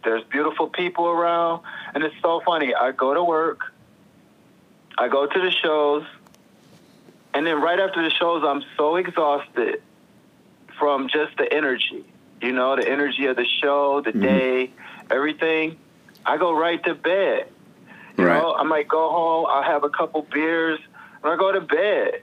there's 0.04 0.24
beautiful 0.24 0.68
people 0.68 1.06
around, 1.06 1.62
and 1.94 2.04
it's 2.04 2.14
so 2.22 2.40
funny. 2.44 2.74
I 2.74 2.92
go 2.92 3.14
to 3.14 3.22
work. 3.24 3.72
I 4.98 5.08
go 5.08 5.26
to 5.26 5.40
the 5.40 5.50
shows, 5.50 6.04
and 7.34 7.46
then 7.46 7.60
right 7.60 7.78
after 7.78 8.02
the 8.02 8.10
shows, 8.10 8.42
I'm 8.46 8.62
so 8.76 8.96
exhausted 8.96 9.82
from 10.78 11.08
just 11.08 11.36
the 11.36 11.50
energy. 11.52 12.04
You 12.40 12.52
know, 12.52 12.76
the 12.76 12.86
energy 12.88 13.26
of 13.26 13.36
the 13.36 13.46
show, 13.46 14.00
the 14.02 14.12
Mhm. 14.12 14.22
day, 14.22 14.70
everything. 15.10 15.78
I 16.26 16.36
go 16.36 16.52
right 16.58 16.82
to 16.84 16.94
bed. 16.94 17.48
You 18.18 18.24
Right. 18.24 18.40
know, 18.40 18.54
I 18.54 18.62
might 18.64 18.88
go 18.88 19.10
home, 19.10 19.46
I'll 19.48 19.62
have 19.62 19.84
a 19.84 19.90
couple 19.90 20.22
beers, 20.22 20.80
and 21.22 21.32
I 21.32 21.36
go 21.36 21.52
to 21.52 21.60
bed. 21.60 22.22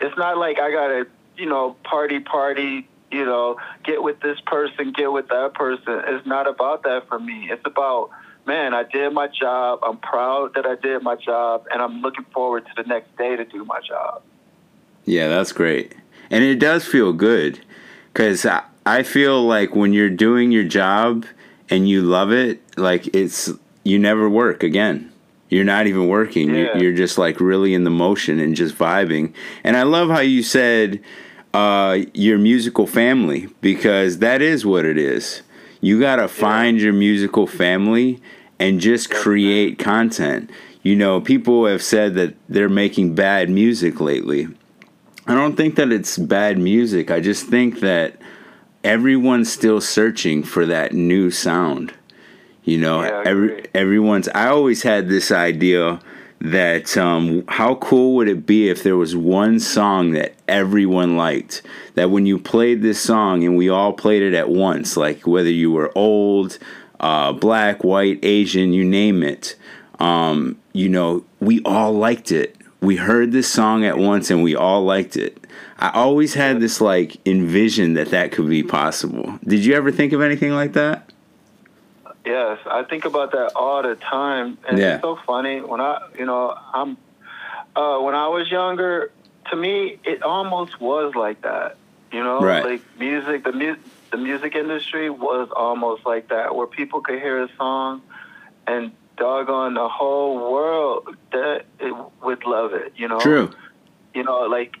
It's 0.00 0.16
not 0.16 0.38
like 0.38 0.58
I 0.58 0.70
gotta, 0.70 1.06
you 1.36 1.46
know, 1.46 1.76
party, 1.84 2.20
party, 2.20 2.88
you 3.10 3.24
know, 3.24 3.58
get 3.84 4.02
with 4.02 4.20
this 4.20 4.40
person, 4.46 4.92
get 4.92 5.12
with 5.12 5.28
that 5.28 5.54
person. 5.54 6.00
It's 6.06 6.26
not 6.26 6.48
about 6.48 6.84
that 6.84 7.08
for 7.08 7.18
me. 7.18 7.48
It's 7.50 7.62
about, 7.64 8.10
man, 8.46 8.72
I 8.72 8.84
did 8.84 9.12
my 9.12 9.28
job. 9.28 9.80
I'm 9.82 9.98
proud 9.98 10.54
that 10.54 10.64
I 10.64 10.76
did 10.76 11.02
my 11.02 11.16
job, 11.16 11.66
and 11.72 11.82
I'm 11.82 12.00
looking 12.00 12.24
forward 12.32 12.64
to 12.66 12.82
the 12.82 12.88
next 12.88 13.16
day 13.16 13.36
to 13.36 13.44
do 13.44 13.64
my 13.64 13.80
job. 13.80 14.22
Yeah, 15.04 15.28
that's 15.28 15.52
great. 15.52 15.94
And 16.30 16.42
it 16.42 16.56
does 16.56 16.86
feel 16.86 17.12
good 17.12 17.60
because 18.12 18.46
I, 18.46 18.62
I 18.86 19.02
feel 19.02 19.42
like 19.44 19.74
when 19.74 19.92
you're 19.92 20.08
doing 20.10 20.52
your 20.52 20.64
job 20.64 21.26
and 21.72 21.88
you 21.88 22.02
love 22.02 22.30
it, 22.32 22.60
like 22.76 23.14
it's, 23.14 23.50
you 23.84 23.98
never 23.98 24.28
work 24.28 24.62
again. 24.62 25.10
You're 25.48 25.64
not 25.64 25.86
even 25.86 26.08
working. 26.08 26.48
You're, 26.50 26.66
Yeah. 26.66 26.78
you're 26.78 26.92
just 27.04 27.18
like 27.18 27.40
really 27.40 27.72
in 27.74 27.84
the 27.84 27.90
motion 27.90 28.38
and 28.40 28.54
just 28.54 28.76
vibing. 28.76 29.32
And 29.64 29.76
I 29.76 29.82
love 29.82 30.08
how 30.10 30.20
you 30.20 30.42
said 30.42 31.00
uh, 31.52 31.98
your 32.14 32.38
musical 32.38 32.86
family 32.86 33.48
because 33.60 34.18
that 34.18 34.40
is 34.40 34.64
what 34.64 34.84
it 34.84 34.96
is. 34.98 35.42
You 35.80 35.98
got 36.00 36.16
to 36.16 36.28
find 36.28 36.80
your 36.80 36.92
musical 36.92 37.46
family 37.46 38.20
and 38.58 38.80
just 38.80 39.10
create 39.10 39.78
content. 39.78 40.50
you 40.84 40.96
know, 40.96 41.20
people 41.20 41.66
have 41.66 41.82
said 41.82 42.14
that 42.14 42.34
they're 42.48 42.68
making 42.84 43.14
bad 43.14 43.48
music 43.50 44.00
lately. 44.00 44.48
I 45.28 45.34
don't 45.34 45.56
think 45.56 45.76
that 45.76 45.92
it's 45.92 46.18
bad 46.18 46.58
music. 46.58 47.10
I 47.10 47.20
just 47.20 47.46
think 47.46 47.80
that 47.80 48.16
everyone's 48.84 49.52
still 49.52 49.80
searching 49.80 50.42
for 50.42 50.66
that 50.66 50.92
new 50.92 51.30
sound. 51.30 51.94
You 52.64 52.78
know, 52.78 53.02
Yeah, 53.02 53.22
every 53.24 53.66
everyone's. 53.74 54.28
I 54.28 54.48
always 54.48 54.82
had 54.82 55.08
this 55.08 55.32
idea 55.32 56.00
that 56.40 56.96
um, 56.96 57.44
how 57.48 57.76
cool 57.76 58.16
would 58.16 58.28
it 58.28 58.46
be 58.46 58.68
if 58.68 58.82
there 58.82 58.96
was 58.96 59.14
one 59.16 59.58
song 59.60 60.12
that 60.12 60.34
everyone 60.48 61.16
liked? 61.16 61.62
That 61.94 62.10
when 62.10 62.26
you 62.26 62.38
played 62.38 62.82
this 62.82 63.00
song 63.00 63.44
and 63.44 63.56
we 63.56 63.68
all 63.68 63.92
played 63.92 64.22
it 64.22 64.34
at 64.34 64.48
once, 64.48 64.96
like 64.96 65.26
whether 65.26 65.50
you 65.50 65.70
were 65.70 65.90
old, 65.96 66.58
uh, 67.00 67.32
black, 67.32 67.82
white, 67.84 68.20
Asian, 68.22 68.72
you 68.72 68.84
name 68.84 69.22
it, 69.22 69.56
um, 69.98 70.58
you 70.72 70.88
know, 70.88 71.24
we 71.40 71.62
all 71.64 71.92
liked 71.92 72.32
it. 72.32 72.56
We 72.82 72.96
heard 72.96 73.30
this 73.30 73.48
song 73.48 73.84
at 73.84 73.96
once 73.96 74.28
and 74.30 74.42
we 74.42 74.56
all 74.56 74.82
liked 74.84 75.16
it. 75.16 75.46
I 75.78 75.90
always 75.90 76.34
had 76.34 76.60
this 76.60 76.80
like 76.80 77.16
envision 77.26 77.94
that 77.94 78.08
that 78.10 78.32
could 78.32 78.48
be 78.48 78.64
possible. 78.64 79.38
Did 79.44 79.64
you 79.64 79.74
ever 79.74 79.92
think 79.92 80.12
of 80.12 80.20
anything 80.20 80.52
like 80.52 80.72
that? 80.72 81.08
Yes, 82.26 82.58
I 82.66 82.82
think 82.82 83.04
about 83.04 83.32
that 83.32 83.52
all 83.56 83.82
the 83.82 83.94
time, 83.96 84.58
and 84.68 84.78
Yeah. 84.78 84.94
it's 84.94 85.02
so 85.02 85.16
funny 85.26 85.60
when 85.60 85.80
I, 85.80 86.08
you 86.18 86.24
know, 86.26 86.54
I'm 86.72 86.96
uh, 87.74 87.98
when 88.00 88.14
I 88.14 88.28
was 88.28 88.50
younger. 88.50 89.10
To 89.50 89.56
me, 89.56 89.98
it 90.04 90.22
almost 90.22 90.80
was 90.80 91.14
like 91.16 91.42
that. 91.42 91.76
You 92.12 92.22
know, 92.22 92.40
Right. 92.40 92.64
like 92.64 92.82
music, 92.98 93.42
the 93.44 93.52
mu- 93.52 93.76
the 94.12 94.16
music 94.18 94.54
industry 94.54 95.10
was 95.10 95.48
almost 95.54 96.06
like 96.06 96.28
that, 96.28 96.54
where 96.54 96.66
people 96.68 97.00
could 97.00 97.18
hear 97.20 97.42
a 97.42 97.48
song, 97.56 98.02
and 98.68 98.92
doggone 99.16 99.74
the 99.74 99.88
whole 99.88 100.52
world 100.52 101.16
that 101.32 101.64
it 101.78 101.94
would 102.22 102.44
love 102.44 102.72
it. 102.72 102.92
You 102.96 103.08
know, 103.08 103.20
True. 103.20 103.50
you 104.14 104.22
know, 104.22 104.40
like 104.42 104.76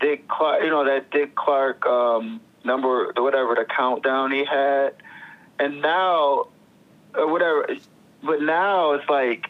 Dick 0.00 0.28
Clark, 0.28 0.62
you 0.62 0.70
know, 0.70 0.84
that 0.84 1.10
Dick 1.10 1.34
Clark 1.34 1.86
um, 1.86 2.40
number, 2.64 3.12
whatever, 3.16 3.54
the 3.54 3.64
countdown 3.64 4.32
he 4.32 4.44
had. 4.44 4.94
And 5.58 5.80
now, 5.82 6.48
or 7.14 7.30
whatever, 7.30 7.68
but 8.22 8.42
now 8.42 8.92
it's 8.92 9.08
like 9.08 9.48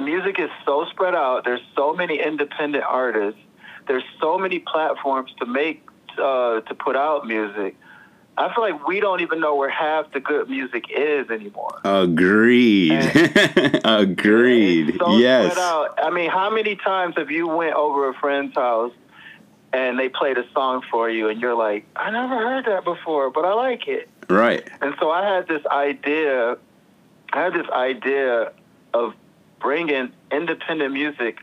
music 0.00 0.38
is 0.38 0.50
so 0.64 0.86
spread 0.86 1.14
out. 1.14 1.44
There's 1.44 1.60
so 1.76 1.92
many 1.92 2.20
independent 2.22 2.84
artists. 2.84 3.40
There's 3.86 4.04
so 4.20 4.38
many 4.38 4.58
platforms 4.58 5.32
to 5.40 5.46
make, 5.46 5.86
uh, 6.18 6.60
to 6.60 6.74
put 6.74 6.96
out 6.96 7.26
music. 7.26 7.76
I 8.38 8.54
feel 8.54 8.62
like 8.62 8.86
we 8.86 9.00
don't 9.00 9.20
even 9.20 9.40
know 9.40 9.56
where 9.56 9.68
half 9.68 10.12
the 10.12 10.20
good 10.20 10.48
music 10.48 10.84
is 10.96 11.28
anymore. 11.28 11.80
Agreed. 11.84 12.92
Agreed. 13.84 14.96
So 14.96 15.18
yes. 15.18 15.56
I 15.58 16.10
mean, 16.10 16.30
how 16.30 16.48
many 16.48 16.76
times 16.76 17.16
have 17.16 17.32
you 17.32 17.48
went 17.48 17.74
over 17.74 18.08
a 18.08 18.14
friend's 18.14 18.54
house 18.54 18.92
and 19.72 19.98
they 19.98 20.08
played 20.08 20.38
a 20.38 20.44
song 20.52 20.82
for 20.88 21.10
you 21.10 21.28
and 21.28 21.40
you're 21.40 21.56
like, 21.56 21.84
I 21.96 22.12
never 22.12 22.36
heard 22.36 22.66
that 22.66 22.84
before, 22.84 23.30
but 23.30 23.44
I 23.44 23.54
like 23.54 23.88
it. 23.88 24.08
Right. 24.30 24.62
And 24.80 24.94
so 25.00 25.10
I 25.10 25.26
had 25.26 25.48
this 25.48 25.66
idea, 25.66 26.56
I 27.32 27.42
had 27.42 27.54
this 27.54 27.68
idea 27.70 28.52
of 28.94 29.14
bringing 29.60 30.12
independent 30.30 30.92
music 30.92 31.38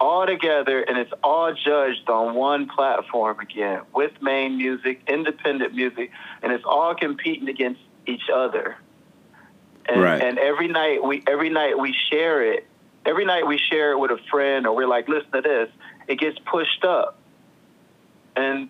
all 0.00 0.26
together 0.26 0.80
and 0.82 0.98
it's 0.98 1.12
all 1.22 1.52
judged 1.52 2.08
on 2.08 2.34
one 2.34 2.68
platform 2.68 3.38
again 3.40 3.82
with 3.94 4.12
main 4.22 4.56
music, 4.56 5.02
independent 5.08 5.74
music, 5.74 6.10
and 6.42 6.52
it's 6.52 6.64
all 6.64 6.94
competing 6.94 7.48
against 7.48 7.80
each 8.06 8.28
other. 8.32 8.76
And, 9.86 10.02
Right. 10.02 10.22
and 10.22 10.38
every 10.38 10.68
night 10.68 11.02
we 11.02 11.22
every 11.26 11.48
night 11.50 11.78
we 11.78 11.94
share 12.10 12.42
it. 12.42 12.66
Every 13.06 13.24
night 13.24 13.46
we 13.46 13.56
share 13.58 13.92
it 13.92 13.98
with 13.98 14.10
a 14.10 14.18
friend 14.30 14.66
or 14.66 14.76
we're 14.76 14.86
like, 14.86 15.08
listen 15.08 15.30
to 15.32 15.40
this. 15.40 15.70
It 16.06 16.18
gets 16.18 16.38
pushed 16.40 16.84
up. 16.84 17.18
And 18.36 18.68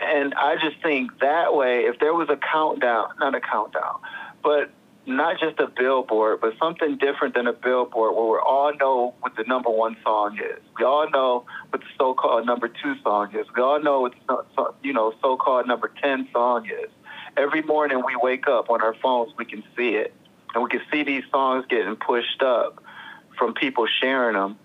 and 0.00 0.34
I 0.34 0.56
just 0.56 0.82
think 0.82 1.18
that 1.20 1.54
way, 1.54 1.84
if 1.84 1.98
there 1.98 2.14
was 2.14 2.28
a 2.28 2.36
countdown, 2.36 3.08
not 3.18 3.34
a 3.34 3.40
countdown, 3.40 3.98
but 4.42 4.70
not 5.06 5.38
just 5.38 5.58
a 5.60 5.68
billboard, 5.68 6.40
but 6.40 6.54
something 6.58 6.96
different 6.96 7.34
than 7.34 7.46
a 7.46 7.52
billboard 7.52 8.14
where 8.14 8.24
we 8.24 8.38
all 8.38 8.72
know 8.74 9.14
what 9.20 9.36
the 9.36 9.44
number 9.44 9.70
one 9.70 9.96
song 10.02 10.38
is. 10.38 10.60
We 10.78 10.84
all 10.84 11.08
know 11.10 11.44
what 11.70 11.80
the 11.80 11.86
so-called 11.98 12.46
number 12.46 12.68
two 12.68 12.94
song 13.02 13.34
is. 13.34 13.46
We 13.54 13.62
all 13.62 13.80
know 13.80 14.00
what 14.00 14.14
the 14.26 14.74
you 14.82 14.92
know 14.92 15.12
so-called 15.22 15.66
number 15.66 15.92
ten 16.02 16.28
song 16.32 16.66
is. 16.66 16.90
Every 17.36 17.62
morning 17.62 18.02
we 18.04 18.16
wake 18.16 18.48
up 18.48 18.70
on 18.70 18.82
our 18.82 18.94
phones, 18.94 19.32
we 19.36 19.44
can 19.44 19.62
see 19.76 19.90
it, 19.90 20.14
and 20.54 20.62
we 20.62 20.70
can 20.70 20.82
see 20.90 21.02
these 21.04 21.24
songs 21.30 21.66
getting 21.68 21.96
pushed 21.96 22.42
up 22.42 22.82
from 23.38 23.54
people 23.54 23.86
sharing 24.00 24.34
them 24.34 24.58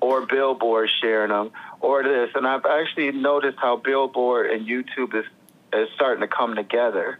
or 0.00 0.26
Billboard 0.26 0.90
sharing 1.00 1.30
them, 1.30 1.50
or 1.80 2.02
this. 2.02 2.30
And 2.34 2.46
I've 2.46 2.66
actually 2.66 3.12
noticed 3.12 3.58
how 3.58 3.76
Billboard 3.76 4.50
and 4.50 4.66
YouTube 4.66 5.14
is, 5.14 5.24
is 5.72 5.88
starting 5.94 6.20
to 6.20 6.28
come 6.28 6.54
together. 6.54 7.18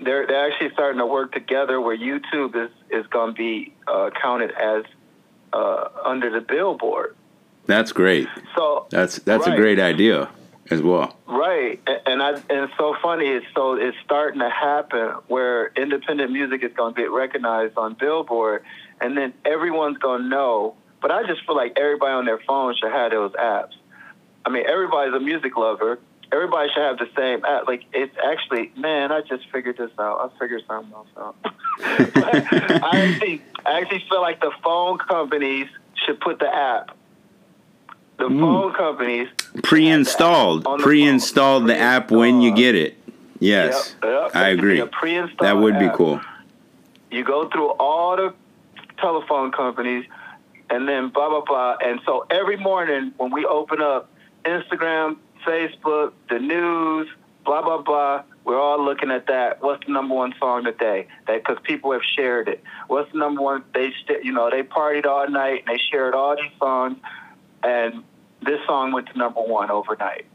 They're, 0.00 0.26
they're 0.26 0.50
actually 0.50 0.70
starting 0.72 0.98
to 0.98 1.06
work 1.06 1.32
together 1.32 1.80
where 1.80 1.96
YouTube 1.96 2.56
is, 2.56 2.70
is 2.90 3.06
going 3.08 3.30
to 3.30 3.36
be 3.36 3.72
uh, 3.86 4.10
counted 4.20 4.50
as 4.52 4.84
uh, 5.52 5.88
under 6.04 6.30
the 6.30 6.40
Billboard. 6.40 7.16
That's 7.66 7.92
great. 7.92 8.28
So 8.56 8.86
That's 8.90 9.18
that's 9.20 9.46
a 9.46 9.56
great 9.56 9.78
idea 9.78 10.28
as 10.70 10.82
well. 10.82 11.16
Right, 11.26 11.80
and 12.06 12.22
I 12.22 12.32
and 12.32 12.44
it's 12.50 12.76
so 12.76 12.94
funny. 13.02 13.26
It's 13.26 13.46
so 13.54 13.74
it's 13.74 13.96
starting 14.04 14.40
to 14.40 14.50
happen 14.50 15.14
where 15.28 15.68
independent 15.76 16.30
music 16.30 16.62
is 16.62 16.72
going 16.76 16.94
to 16.94 17.00
get 17.00 17.10
recognized 17.10 17.76
on 17.76 17.94
Billboard, 17.94 18.64
and 19.00 19.16
then 19.16 19.32
everyone's 19.44 19.98
going 19.98 20.22
to 20.22 20.28
know. 20.28 20.76
But 21.00 21.10
I 21.10 21.26
just 21.26 21.44
feel 21.46 21.56
like 21.56 21.78
everybody 21.78 22.12
on 22.12 22.24
their 22.24 22.40
phone 22.46 22.74
should 22.80 22.92
have 22.92 23.10
those 23.10 23.32
apps. 23.32 23.72
I 24.44 24.50
mean, 24.50 24.64
everybody's 24.66 25.14
a 25.14 25.20
music 25.20 25.56
lover. 25.56 25.98
Everybody 26.32 26.68
should 26.74 26.82
have 26.82 26.98
the 26.98 27.08
same 27.16 27.44
app. 27.44 27.66
Like 27.66 27.84
it's 27.92 28.14
actually, 28.24 28.72
man, 28.76 29.12
I 29.12 29.20
just 29.22 29.44
figured 29.52 29.76
this 29.76 29.90
out. 29.98 30.32
I 30.34 30.38
figured 30.38 30.62
something 30.66 30.92
else 30.92 31.06
out. 31.16 31.36
I 31.84 33.06
actually, 33.08 33.42
I 33.64 33.80
actually 33.80 34.04
feel 34.08 34.20
like 34.20 34.40
the 34.40 34.52
phone 34.62 34.98
companies 34.98 35.68
should 36.04 36.20
put 36.20 36.38
the 36.38 36.48
app. 36.52 36.96
The 38.18 38.28
Hmm. 38.28 38.40
phone 38.40 38.72
companies 38.74 39.28
Pre-installed. 39.62 40.64
The 40.64 40.76
Pre-installed 40.78 41.66
the 41.68 41.76
app 41.76 42.10
when 42.10 42.40
you 42.40 42.52
get 42.52 42.74
it. 42.74 42.96
Yes. 43.38 43.94
Yep, 44.02 44.10
yep. 44.12 44.30
I 44.36 44.48
It 44.48 44.56
should 44.56 44.62
be 44.62 44.76
agree. 45.16 45.30
That 45.40 45.56
would 45.58 45.78
be 45.78 45.86
app. 45.86 45.94
cool. 45.94 46.20
You 47.10 47.22
go 47.24 47.48
through 47.48 47.70
all 47.72 48.16
the 48.16 48.34
telephone 48.98 49.52
companies, 49.52 50.04
and 50.70 50.88
then 50.88 51.08
blah 51.08 51.28
blah 51.28 51.42
blah. 51.42 51.76
And 51.84 52.00
so 52.06 52.24
every 52.30 52.56
morning 52.56 53.12
when 53.18 53.30
we 53.30 53.44
open 53.44 53.80
up 53.82 54.08
Instagram, 54.44 55.16
Facebook, 55.46 56.12
the 56.28 56.38
news, 56.38 57.08
blah 57.44 57.62
blah 57.62 57.82
blah, 57.82 58.22
we're 58.44 58.60
all 58.60 58.82
looking 58.82 59.10
at 59.10 59.26
that. 59.28 59.62
What's 59.62 59.84
the 59.86 59.92
number 59.92 60.14
one 60.14 60.34
song 60.38 60.64
today? 60.64 61.08
That 61.26 61.44
because 61.44 61.56
people 61.62 61.92
have 61.92 62.02
shared 62.16 62.48
it. 62.48 62.62
What's 62.88 63.10
the 63.12 63.18
number 63.18 63.40
one? 63.40 63.64
They 63.72 63.92
you 64.22 64.32
know 64.32 64.50
they 64.50 64.62
partied 64.62 65.06
all 65.06 65.28
night 65.28 65.64
and 65.66 65.76
they 65.76 65.80
shared 65.90 66.14
all 66.14 66.36
these 66.36 66.52
songs, 66.58 66.98
and 67.62 68.04
this 68.42 68.60
song 68.66 68.92
went 68.92 69.08
to 69.08 69.18
number 69.18 69.40
one 69.40 69.70
overnight. 69.70 70.26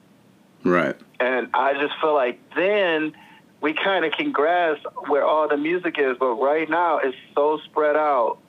Right. 0.63 0.95
And 1.19 1.49
I 1.53 1.73
just 1.73 1.93
feel 2.01 2.13
like 2.13 2.39
then 2.55 3.13
we 3.61 3.73
kind 3.73 4.05
of 4.05 4.11
can 4.13 4.31
grasp 4.31 4.83
where 5.07 5.23
all 5.23 5.47
the 5.47 5.57
music 5.57 5.95
is. 5.99 6.17
But 6.19 6.35
right 6.35 6.69
now, 6.69 6.99
it's 6.99 7.15
so 7.35 7.59
spread 7.65 7.95
out. 7.95 8.39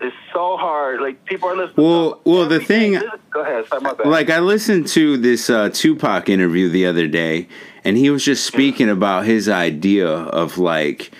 It's 0.00 0.14
so 0.32 0.56
hard. 0.56 1.00
Like 1.00 1.24
people 1.24 1.48
are 1.48 1.56
listening. 1.56 1.86
Well- 1.86 2.14
to 2.14 2.20
well, 2.30 2.46
the 2.46 2.60
thing- 2.60 3.00
Go 3.30 3.40
ahead. 3.42 3.66
Sorry, 3.66 3.82
my 3.82 3.94
bad. 3.94 4.06
Like 4.06 4.30
I 4.30 4.38
listened 4.40 4.86
to 4.88 5.16
this 5.16 5.50
uh, 5.50 5.70
Tupac 5.72 6.28
interview 6.28 6.68
the 6.68 6.86
other 6.86 7.06
day, 7.08 7.48
and 7.84 7.96
he 7.96 8.08
was 8.10 8.24
just 8.24 8.44
speaking 8.46 8.88
about 8.88 9.24
his 9.26 9.48
idea 9.48 10.08
of 10.08 10.56
like 10.58 11.10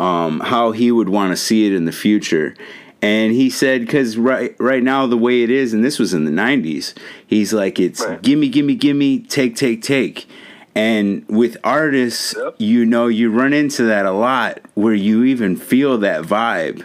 um, 0.00 0.40
how 0.40 0.72
he 0.72 0.90
would 0.90 1.08
want 1.08 1.32
to 1.32 1.36
see 1.36 1.66
it 1.66 1.72
in 1.74 1.84
the 1.84 1.92
future. 1.92 2.54
And 3.02 3.32
he 3.32 3.50
said, 3.50 3.80
because 3.82 4.16
right 4.16 4.54
right 4.58 4.82
now 4.82 5.06
the 5.06 5.16
way 5.18 5.42
it 5.42 5.50
is, 5.50 5.74
and 5.74 5.84
this 5.84 5.98
was 5.98 6.14
in 6.14 6.24
the 6.24 6.30
'90s, 6.30 6.94
he's 7.26 7.52
like, 7.52 7.78
it's 7.80 8.00
Right. 8.04 8.22
gimme, 8.22 8.48
gimme, 8.48 8.74
gimme, 8.76 9.18
take, 9.20 9.56
take, 9.56 9.82
take. 9.82 10.26
And 10.74 11.26
with 11.28 11.58
artists, 11.64 12.34
Yep. 12.38 12.54
you 12.58 12.86
know, 12.86 13.06
you 13.08 13.30
run 13.30 13.52
into 13.52 13.82
that 13.84 14.06
a 14.06 14.12
lot 14.12 14.60
where 14.74 14.94
you 14.94 15.22
even 15.24 15.56
feel 15.56 15.98
that 15.98 16.22
vibe. 16.22 16.84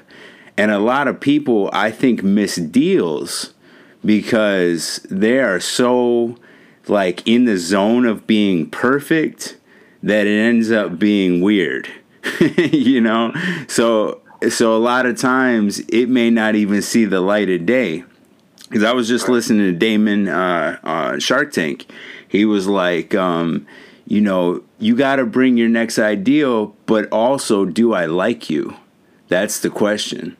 And 0.57 0.71
a 0.71 0.79
lot 0.79 1.07
of 1.07 1.19
people, 1.19 1.69
I 1.71 1.91
think, 1.91 2.23
miss 2.23 2.55
deals 2.55 3.53
because 4.03 5.05
they 5.09 5.39
are 5.39 5.59
so 5.59 6.35
like 6.87 7.27
in 7.27 7.45
the 7.45 7.57
zone 7.57 8.05
of 8.05 8.25
being 8.25 8.69
perfect 8.69 9.57
that 10.01 10.25
it 10.25 10.39
ends 10.39 10.71
up 10.71 10.97
being 10.97 11.41
weird. 11.41 11.89
you 12.57 13.01
know? 13.01 13.33
So 13.67 14.21
so 14.49 14.75
a 14.75 14.77
lot 14.77 15.05
of 15.05 15.17
times 15.17 15.79
it 15.89 16.09
may 16.09 16.29
not 16.29 16.55
even 16.55 16.81
see 16.81 17.05
the 17.05 17.21
light 17.21 17.49
of 17.49 17.65
day. 17.65 18.03
Because 18.67 18.83
I 18.83 18.93
was 18.93 19.07
just 19.07 19.29
listening 19.29 19.77
to 19.77 19.85
Daymond 19.85 20.27
uh, 20.27 20.85
uh, 20.85 21.19
Shark 21.19 21.53
Tank. 21.53 21.89
He 22.27 22.43
was 22.43 22.67
like, 22.67 23.15
um, 23.15 23.65
you 24.05 24.19
know, 24.19 24.61
you 24.77 24.95
got 24.95 25.17
to 25.17 25.25
bring 25.25 25.55
your 25.55 25.69
next 25.69 25.97
ideal, 25.97 26.75
but 26.85 27.09
also, 27.09 27.63
do 27.63 27.93
I 27.93 28.05
like 28.05 28.49
you? 28.49 28.75
That's 29.29 29.59
the 29.59 29.69
question. 29.69 30.35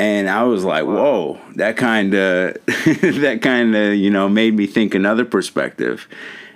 And 0.00 0.30
I 0.30 0.44
was 0.44 0.64
like, 0.64 0.84
"Whoa!" 0.86 1.38
That 1.56 1.76
kind 1.76 2.14
of 2.14 2.54
that 2.66 3.40
kind 3.42 3.76
of 3.76 3.94
you 3.96 4.08
know 4.08 4.30
made 4.30 4.54
me 4.54 4.66
think 4.66 4.94
another 4.94 5.26
perspective, 5.26 6.08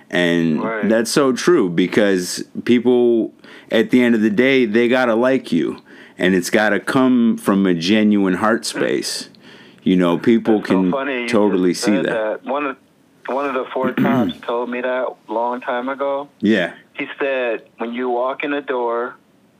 and 0.09 0.63
Right. 0.63 0.89
that's 0.89 1.11
so 1.11 1.31
true 1.31 1.69
because 1.69 2.43
people 2.63 3.35
at 3.71 3.91
the 3.91 4.01
end 4.01 4.15
of 4.15 4.21
the 4.21 4.31
day 4.31 4.65
they 4.65 4.87
gotta 4.87 5.13
like 5.13 5.51
you, 5.51 5.77
and 6.17 6.33
it's 6.33 6.49
gotta 6.49 6.79
come 6.79 7.37
from 7.37 7.67
a 7.67 7.75
genuine 7.75 8.33
heart 8.33 8.65
space. 8.65 9.29
You 9.83 9.95
know, 9.95 10.17
people 10.17 10.63
can 10.63 10.91
totally 11.27 11.75
see 11.75 11.97
said 11.97 12.05
that. 12.05 12.43
One 12.45 12.65
of 12.65 12.77
one 13.27 13.45
of 13.45 13.53
the 13.53 13.65
four 13.71 13.91
Tops 14.05 14.33
told 14.41 14.71
me 14.71 14.81
that 14.81 15.05
long 15.27 15.61
time 15.61 15.87
ago. 15.87 16.29
Yeah, 16.39 16.73
He 16.93 17.05
said 17.19 17.67
when 17.77 17.93
you 17.93 18.09
walk 18.09 18.43
in 18.43 18.49
the 18.49 18.61
door, 18.61 19.17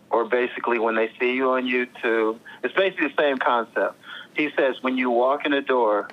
or 0.09 0.25
basically 0.25 0.79
when 0.79 0.95
they 0.95 1.11
see 1.19 1.35
you 1.35 1.51
on 1.51 1.65
YouTube, 1.65 2.39
it's 2.65 2.75
basically 2.75 3.07
the 3.07 3.21
same 3.21 3.37
concept. 3.37 3.95
He 4.35 4.49
says 4.57 4.75
when 4.81 4.97
you 4.97 5.09
walk 5.11 5.45
in 5.45 5.53
a 5.53 5.61
door, 5.61 6.09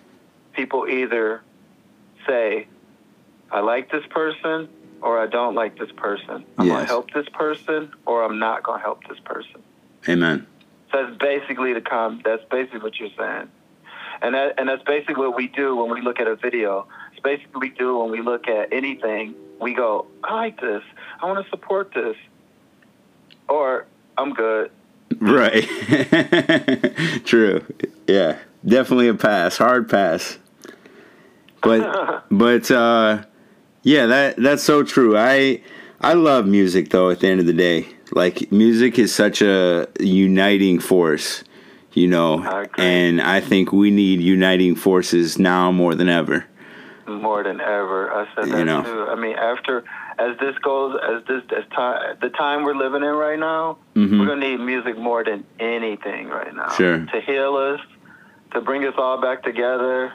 people 0.53 0.87
either 0.87 1.43
say, 2.27 2.69
"I 3.51 3.61
like 3.61 3.91
this 3.91 4.05
person," 4.11 4.69
or 5.01 5.19
"I 5.19 5.27
don't 5.27 5.55
like 5.55 5.79
this 5.79 5.91
person." 5.93 6.45
I'm 6.59 6.69
gonna 6.69 6.85
help 6.85 7.11
this 7.13 7.29
person, 7.31 7.93
or 8.07 8.23
I'm 8.23 8.39
not 8.39 8.63
gonna 8.63 8.83
help 8.83 9.07
this 9.09 9.19
person. 9.21 9.63
amen. 10.09 10.47
So 10.93 11.05
that's 11.05 11.17
basically 11.17 11.73
the 11.73 11.81
com. 11.81 12.21
That's 12.25 12.45
basically 12.45 12.81
what 12.81 13.01
you're 13.01 13.17
saying, 13.17 13.49
and 14.21 14.35
that 14.35 14.55
and 14.59 14.69
that's 14.69 14.83
basically 14.83 15.25
what 15.27 15.37
we 15.37 15.49
do 15.49 15.75
when 15.77 15.91
we 15.91 16.01
look 16.03 16.21
at 16.21 16.27
a 16.27 16.37
video. 16.37 16.87
It's 17.13 17.21
basically 17.21 17.53
what 17.55 17.63
we 17.63 17.71
do 17.71 17.99
when 17.99 18.11
we 18.11 18.21
look 18.21 18.47
at 18.47 18.73
anything. 18.73 19.35
We 19.59 19.75
go, 19.75 20.07
I 20.23 20.35
like 20.35 20.61
this. 20.61 20.83
I 21.21 21.27
want 21.27 21.43
to 21.45 21.51
support 21.51 21.93
this, 21.95 22.17
or 23.49 23.87
I'm 24.19 24.35
good. 24.35 24.71
Right. 25.21 25.65
True. 27.25 27.65
Yeah. 28.07 28.39
Definitely 28.65 29.09
a 29.09 29.15
pass. 29.15 29.57
Hard 29.57 29.89
pass. 29.89 30.39
But 31.63 32.25
but 32.31 32.71
uh 32.71 33.25
yeah, 33.83 34.07
that 34.07 34.37
that's 34.37 34.63
so 34.63 34.83
true. 34.85 35.17
I 35.17 35.63
I 36.01 36.15
love 36.15 36.47
music 36.47 36.91
though 36.91 37.11
at 37.11 37.21
the 37.21 37.29
end 37.29 37.41
of 37.41 37.47
the 37.47 37.53
day. 37.53 37.89
Like 38.13 38.53
music 38.53 38.99
is 38.99 39.15
such 39.15 39.43
a 39.43 39.89
uniting 39.99 40.79
force, 40.79 41.43
you 41.93 42.07
know. 42.07 42.43
I 42.43 42.67
and 42.79 43.21
I 43.21 43.41
think 43.41 43.73
we 43.73 43.91
need 43.91 44.21
uniting 44.21 44.75
forces 44.77 45.39
now 45.39 45.73
more 45.73 45.95
than 45.95 46.09
ever. 46.09 46.45
more 47.09 47.43
than 47.43 47.61
ever. 47.61 48.13
I 48.13 48.27
said 48.35 48.47
You 48.49 48.53
that 48.57 48.65
know. 48.65 48.83
too. 48.83 49.07
I 49.09 49.15
mean, 49.17 49.35
after 49.37 49.83
as 50.19 50.37
this 50.39 50.57
goes, 50.59 50.99
as 51.03 51.25
this 51.27 51.43
as 51.57 51.65
time, 51.75 52.17
the 52.21 52.29
time 52.31 52.63
we're 52.65 52.75
living 52.75 53.03
in 53.03 53.15
right 53.15 53.39
now, 53.39 53.79
Mhm. 53.95 54.19
we're 54.19 54.27
gonna 54.27 54.41
need 54.41 54.61
music 54.61 54.97
more 54.99 55.25
than 55.25 55.45
anything 55.59 56.29
right 56.29 56.55
now. 56.55 56.69
Sure. 56.71 57.05
To 57.07 57.21
heal 57.21 57.57
us, 57.57 57.81
to 58.53 58.61
bring 58.61 58.85
us 58.87 58.95
all 58.99 59.19
back 59.19 59.43
together. 59.43 60.13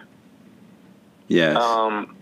Yes. 1.28 1.58
Um, 1.58 2.16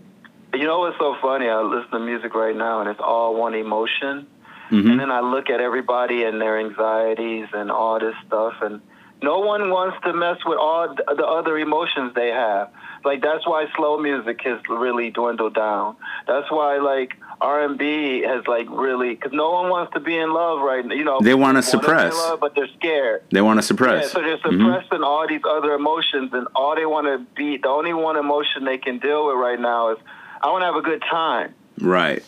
you 0.54 0.64
know 0.64 0.80
what's 0.80 0.98
so 0.98 1.14
funny? 1.20 1.48
I 1.48 1.60
listen 1.60 1.90
to 1.90 1.98
music 2.00 2.34
right 2.34 2.56
now, 2.56 2.80
and 2.80 2.88
it's 2.88 3.00
all 3.00 3.34
one 3.34 3.54
emotion. 3.54 4.26
Mhm. 4.70 4.90
And 4.90 5.00
then 5.00 5.10
I 5.12 5.20
look 5.20 5.48
at 5.50 5.60
everybody 5.60 6.24
and 6.24 6.40
their 6.40 6.58
anxieties 6.58 7.46
and 7.52 7.70
all 7.70 7.98
this 8.00 8.14
stuff, 8.26 8.54
and 8.62 8.80
no 9.26 9.40
one 9.40 9.70
wants 9.70 9.96
to 10.04 10.12
mess 10.12 10.38
with 10.46 10.56
all 10.56 10.94
the 10.94 11.26
other 11.26 11.58
emotions 11.58 12.12
they 12.14 12.28
have. 12.28 12.70
Like 13.04 13.22
that's 13.22 13.44
why 13.46 13.66
slow 13.76 13.98
music 13.98 14.40
has 14.44 14.60
really 14.68 15.10
dwindled 15.10 15.54
down. 15.54 15.96
That's 16.28 16.48
why 16.50 16.78
like 16.78 17.10
R 17.40 17.64
and 17.64 17.76
B 17.76 18.22
has 18.22 18.46
like 18.46 18.68
really 18.70 19.10
because 19.14 19.32
no 19.32 19.50
one 19.58 19.68
wants 19.68 19.92
to 19.94 20.00
be 20.00 20.16
in 20.16 20.32
love 20.32 20.60
right 20.60 20.84
now. 20.86 20.94
You 20.94 21.04
know, 21.04 21.18
They 21.20 21.34
be 21.34 21.40
in 21.58 21.62
suppress. 21.62 22.14
love, 22.14 22.38
but 22.40 22.54
they're 22.54 22.72
scared. 22.78 23.22
they 23.32 23.42
want 23.42 23.58
to 23.58 23.62
suppress. 23.62 24.04
Yeah, 24.04 24.08
so 24.14 24.20
they're 24.22 24.38
Mhm. 24.38 24.62
suppressing 24.62 25.02
all 25.02 25.26
these 25.26 25.42
other 25.56 25.72
emotions, 25.82 26.28
and 26.32 26.46
all 26.54 26.74
they 26.76 26.86
want 26.86 27.06
to 27.08 27.18
be 27.34 27.56
the 27.58 27.68
only 27.68 27.92
one 27.92 28.16
emotion 28.16 28.64
they 28.64 28.78
can 28.78 28.98
deal 28.98 29.26
with 29.26 29.36
right 29.48 29.60
now 29.60 29.80
is 29.92 29.98
I 30.42 30.50
want 30.52 30.62
to 30.62 30.66
have 30.66 30.76
a 30.76 30.86
good 30.90 31.02
time. 31.02 31.48
Right. 31.80 32.22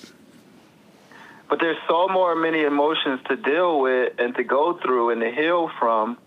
But 1.49 1.61
there's 1.61 1.79
so 1.89 2.09
more 2.09 2.35
many 2.35 2.63
emotions 2.65 3.21
to 3.29 3.37
deal 3.37 3.81
with 3.81 4.13
and 4.19 4.35
to 4.37 4.43
go 4.45 4.75
through 4.83 5.11
and 5.11 5.21
to 5.23 5.31
heal 5.31 5.71
from. 5.79 6.19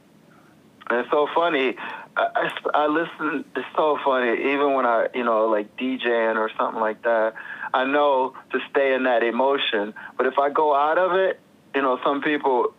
It's 0.92 1.10
so 1.10 1.28
funny. 1.34 1.76
I, 2.18 2.28
I, 2.36 2.52
I 2.84 2.88
listen. 2.88 3.46
It's 3.56 3.68
so 3.76 3.98
funny. 4.04 4.32
Even 4.54 4.74
when 4.74 4.86
I, 4.86 5.08
you 5.14 5.24
know, 5.24 5.48
like 5.48 5.76
DJing 5.78 6.36
or 6.38 6.50
something 6.58 6.82
like 6.82 7.04
that, 7.04 7.34
I 7.74 7.86
know 7.86 8.34
to 8.52 8.60
stay 8.70 8.94
in 8.94 9.04
that 9.04 9.24
emotion. 9.24 9.94
But 10.18 10.26
if 10.28 10.38
I 10.38 10.50
go 10.50 10.76
out 10.76 10.98
of 10.98 11.14
it, 11.14 11.40
you 11.76 11.82
know, 11.82 12.00
some 12.04 12.22
people. 12.22 12.74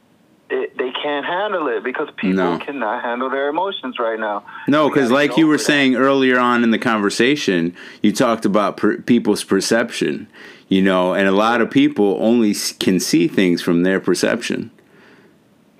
It, 0.55 0.77
they 0.77 0.91
can't 0.91 1.25
handle 1.25 1.67
it 1.69 1.83
because 1.83 2.09
people 2.15 2.37
No. 2.37 2.59
cannot 2.59 3.03
handle 3.03 3.31
their 3.31 3.49
emotions 3.49 3.99
right 3.99 4.21
now. 4.21 4.45
No, 4.69 4.91
because 4.91 5.11
like 5.11 5.39
you 5.39 5.47
were 5.47 5.57
that. 5.57 5.63
saying 5.65 5.95
earlier 5.97 6.39
on 6.39 6.63
in 6.63 6.73
the 6.73 6.79
conversation, 6.79 7.75
you 8.03 8.13
talked 8.13 8.45
about 8.45 8.77
per- 8.77 8.99
people's 8.99 9.45
perception, 9.45 10.27
you 10.69 10.83
know, 10.83 11.15
and 11.15 11.27
a 11.27 11.33
lot 11.33 11.63
of 11.63 11.71
people 11.71 12.19
only 12.21 12.55
can 12.81 13.01
see 13.01 13.29
things 13.29 13.63
from 13.63 13.83
their 13.83 13.99
perception, 13.99 14.71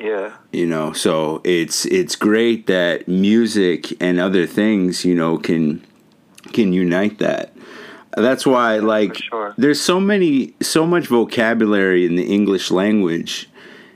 yeah, 0.03 0.33
you 0.53 0.67
know. 0.67 0.93
So 0.93 1.41
it's 1.45 1.87
it's 1.87 2.17
great 2.17 2.67
that 2.67 3.07
music 3.09 3.81
and 4.03 4.19
other 4.19 4.47
things, 4.47 5.05
you 5.05 5.15
know, 5.15 5.39
can 5.39 5.81
can 6.53 6.73
unite 6.73 7.19
that. 7.19 7.53
That's 8.15 8.45
why, 8.45 8.77
like, 8.79 9.17
sure. 9.17 9.55
there's 9.57 9.81
so 9.81 9.99
many, 9.99 10.53
so 10.61 10.87
much 10.87 11.07
vocabulary 11.07 12.05
in 12.05 12.15
the 12.17 12.25
English 12.35 12.71
language 12.71 13.49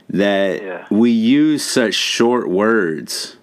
that 0.09 0.61
Yeah. 0.63 0.85
we 0.89 1.11
use 1.11 1.63
such 1.63 1.93
short 1.93 2.49
words 2.49 3.37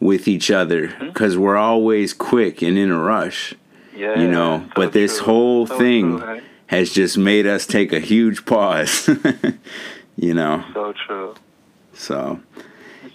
with 0.00 0.28
each 0.28 0.50
other 0.50 0.88
Mm-hmm. 0.88 1.06
because 1.06 1.38
we're 1.38 1.56
always 1.56 2.12
quick 2.12 2.60
and 2.60 2.76
in 2.76 2.90
a 2.90 2.98
rush, 2.98 3.54
yeah. 3.96 4.20
you 4.20 4.28
know. 4.28 4.64
so 4.66 4.72
but 4.76 4.92
this 4.92 5.16
true. 5.16 5.26
whole 5.26 5.66
So 5.66 5.78
thing 5.78 6.18
true, 6.18 6.26
right? 6.26 6.42
has 6.66 6.92
just 6.92 7.16
made 7.16 7.46
us 7.46 7.66
take 7.66 7.92
a 7.94 8.00
huge 8.00 8.44
pause, 8.44 9.08
you 10.16 10.34
know. 10.34 10.62
so 10.74 10.92
true. 11.06 11.34
So, 11.98 12.40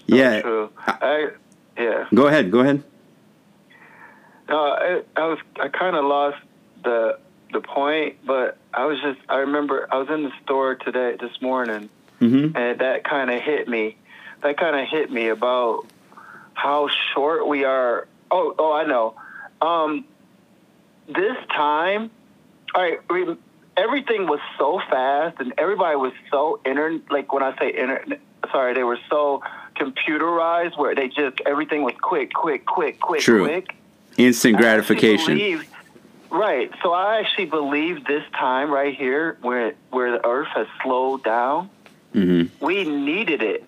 yeah, 0.05 0.41
true. 0.41 0.69
I 0.85 1.29
yeah. 1.77 2.07
go 2.13 2.27
ahead, 2.27 2.51
go 2.51 2.59
ahead. 2.59 2.83
No, 4.49 4.57
I, 4.57 5.01
I 5.15 5.25
was 5.25 5.39
I 5.59 5.69
kind 5.69 5.95
of 5.95 6.03
lost 6.03 6.37
the 6.83 7.17
the 7.53 7.61
point, 7.61 8.17
but 8.25 8.57
I 8.73 8.85
was 8.85 8.99
just 9.01 9.19
I 9.29 9.37
remember 9.37 9.87
I 9.89 9.97
was 9.97 10.09
in 10.09 10.23
the 10.23 10.31
store 10.43 10.75
today 10.75 11.15
this 11.19 11.41
morning, 11.41 11.89
hmm 12.19 12.55
and 12.55 12.79
that 12.79 13.05
kind 13.05 13.31
of 13.31 13.41
hit 13.41 13.67
me. 13.69 13.95
That 14.41 14.57
kind 14.57 14.75
of 14.75 14.85
hit 14.89 15.09
me 15.09 15.29
about 15.29 15.85
how 16.53 16.89
short 17.13 17.47
we 17.47 17.63
are. 17.63 18.07
Oh, 18.29 18.53
oh, 18.59 18.73
I 18.73 18.83
know. 18.85 19.15
Um, 19.61 20.03
this 21.07 21.37
time, 21.55 22.11
all 22.75 22.81
right, 22.81 22.99
everything 23.77 24.27
was 24.27 24.41
so 24.57 24.81
fast, 24.89 25.39
and 25.39 25.53
everybody 25.57 25.95
was 25.95 26.11
so 26.29 26.59
inter. 26.65 26.99
Like 27.09 27.31
when 27.31 27.43
I 27.43 27.57
say 27.57 27.73
inter, 27.77 28.03
sorry, 28.53 28.73
they 28.73 28.83
were 28.83 28.99
so 29.09 29.41
computerized, 29.75 30.77
where 30.77 30.95
they 30.95 31.09
just 31.09 31.41
everything 31.45 31.83
was 31.83 31.95
quick, 32.01 32.31
quick, 32.33 32.65
quick, 32.65 33.01
quick, 33.01 33.21
True. 33.21 33.43
quick. 33.43 33.75
Instant 34.15 34.55
gratification. 34.57 35.65
right. 36.29 36.71
So 36.81 36.93
I 36.93 37.19
actually 37.19 37.45
believe 37.45 38.05
this 38.05 38.23
time 38.39 38.71
right 38.71 38.95
here, 38.95 39.37
where 39.41 39.73
where 39.89 40.11
the 40.13 40.25
Earth 40.25 40.47
has 40.55 40.67
slowed 40.81 41.23
down, 41.23 41.69
hmm 42.13 42.43
we 42.61 42.85
needed 42.85 43.41
it. 43.41 43.65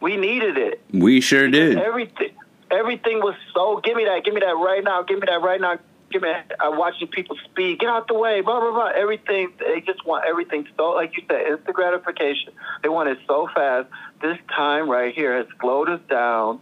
We 0.00 0.16
needed 0.16 0.56
it. 0.56 0.82
We 0.92 1.20
sure 1.20 1.48
did. 1.48 1.78
Everything, 1.78 2.30
everything 2.70 3.18
was 3.18 3.34
so. 3.52 3.80
Give 3.82 3.96
me 3.96 4.04
that. 4.04 4.24
Give 4.24 4.34
me 4.34 4.40
that 4.40 4.56
right 4.56 4.84
now. 4.84 5.02
Give 5.02 5.18
me 5.18 5.26
that 5.28 5.42
right 5.42 5.60
now. 5.60 5.78
Give 6.14 6.22
me. 6.22 6.32
I'm 6.60 6.78
watching 6.78 7.08
people 7.08 7.36
speed. 7.44 7.80
Get 7.80 7.88
out 7.88 8.06
the 8.06 8.14
way. 8.14 8.40
Blah 8.40 8.60
blah 8.60 8.70
blah. 8.70 8.92
Everything. 8.94 9.52
They 9.58 9.80
just 9.80 10.06
want 10.06 10.24
everything 10.24 10.64
so. 10.76 10.90
Like 10.90 11.16
you 11.16 11.24
said, 11.28 11.40
instant 11.40 11.74
gratification. 11.74 12.52
They 12.84 12.88
want 12.88 13.08
it 13.08 13.18
so 13.26 13.48
fast. 13.52 13.88
This 14.22 14.38
time 14.54 14.88
right 14.88 15.12
here 15.12 15.36
has 15.36 15.46
slowed 15.60 15.88
us 15.88 15.98
down. 16.08 16.60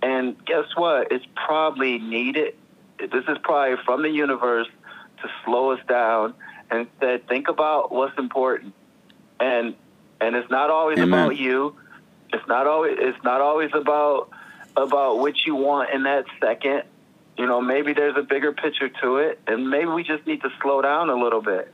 And 0.00 0.42
guess 0.46 0.64
what? 0.76 1.12
It's 1.12 1.26
probably 1.34 1.98
needed. 1.98 2.54
This 2.98 3.24
is 3.28 3.36
probably 3.42 3.76
from 3.84 4.00
the 4.00 4.08
universe 4.08 4.68
to 5.20 5.28
slow 5.44 5.72
us 5.72 5.80
down 5.86 6.32
and 6.70 6.86
said, 6.98 7.28
think 7.28 7.48
about 7.48 7.92
what's 7.92 8.16
important. 8.16 8.72
And 9.38 9.74
and 10.22 10.34
it's 10.36 10.50
not 10.50 10.70
always 10.70 10.98
Amen. 10.98 11.12
about 11.12 11.36
you. 11.36 11.76
It's 12.32 12.48
not 12.48 12.66
always 12.66 12.96
it's 12.98 13.22
not 13.22 13.42
always 13.42 13.72
about 13.74 14.30
about 14.74 15.18
what 15.18 15.44
you 15.44 15.54
want 15.54 15.90
in 15.90 16.04
that 16.04 16.24
second. 16.40 16.84
You 17.38 17.46
know, 17.46 17.60
maybe 17.60 17.92
there's 17.92 18.16
a 18.16 18.22
bigger 18.22 18.52
picture 18.52 18.88
to 19.02 19.16
it, 19.18 19.38
and 19.46 19.68
maybe 19.68 19.86
we 19.86 20.02
just 20.02 20.26
need 20.26 20.40
to 20.42 20.48
slow 20.62 20.80
down 20.80 21.10
a 21.10 21.14
little 21.16 21.42
bit. 21.42 21.72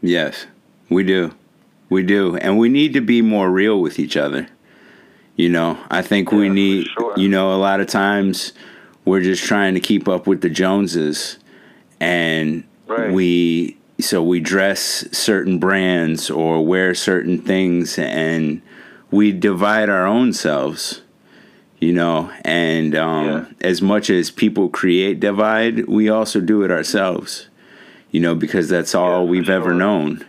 Yes, 0.00 0.46
we 0.88 1.02
do. 1.04 1.32
We 1.90 2.02
do. 2.02 2.36
And 2.36 2.58
we 2.58 2.68
need 2.68 2.92
to 2.94 3.00
be 3.00 3.20
more 3.22 3.50
real 3.50 3.80
with 3.80 3.98
each 3.98 4.16
other. 4.16 4.48
You 5.36 5.48
know, 5.50 5.78
I 5.90 6.02
think 6.02 6.32
we 6.32 6.44
Yeah, 6.44 6.48
for 6.48 6.54
need, 6.54 6.86
sure. 6.98 7.14
you 7.16 7.28
know, 7.28 7.54
a 7.54 7.56
lot 7.58 7.80
of 7.80 7.86
times 7.86 8.52
we're 9.04 9.22
just 9.22 9.44
trying 9.44 9.74
to 9.74 9.80
keep 9.80 10.08
up 10.08 10.26
with 10.26 10.40
the 10.40 10.50
Joneses 10.50 11.38
and 12.00 12.64
Right. 12.86 13.12
we, 13.12 13.76
so 14.00 14.22
we 14.22 14.40
dress 14.40 15.06
certain 15.12 15.58
brands 15.58 16.30
or 16.30 16.64
wear 16.64 16.94
certain 16.94 17.38
things 17.38 17.98
and 17.98 18.62
we 19.10 19.32
divide 19.32 19.88
our 19.88 20.06
own 20.06 20.32
selves, 20.32 21.02
You 21.80 21.92
know, 21.92 22.30
and 22.44 22.94
um, 22.96 23.24
Yeah. 23.26 23.44
as 23.60 23.80
much 23.80 24.10
as 24.10 24.30
people 24.32 24.68
create 24.68 25.20
divide, 25.20 25.86
we 25.86 26.08
also 26.08 26.40
do 26.40 26.62
it 26.62 26.70
ourselves. 26.70 27.48
You 28.10 28.20
know, 28.20 28.34
because 28.34 28.68
that's 28.68 28.94
all 28.94 29.24
Yeah, 29.24 29.30
we've 29.30 29.50
ever 29.50 29.72
known. 29.74 30.24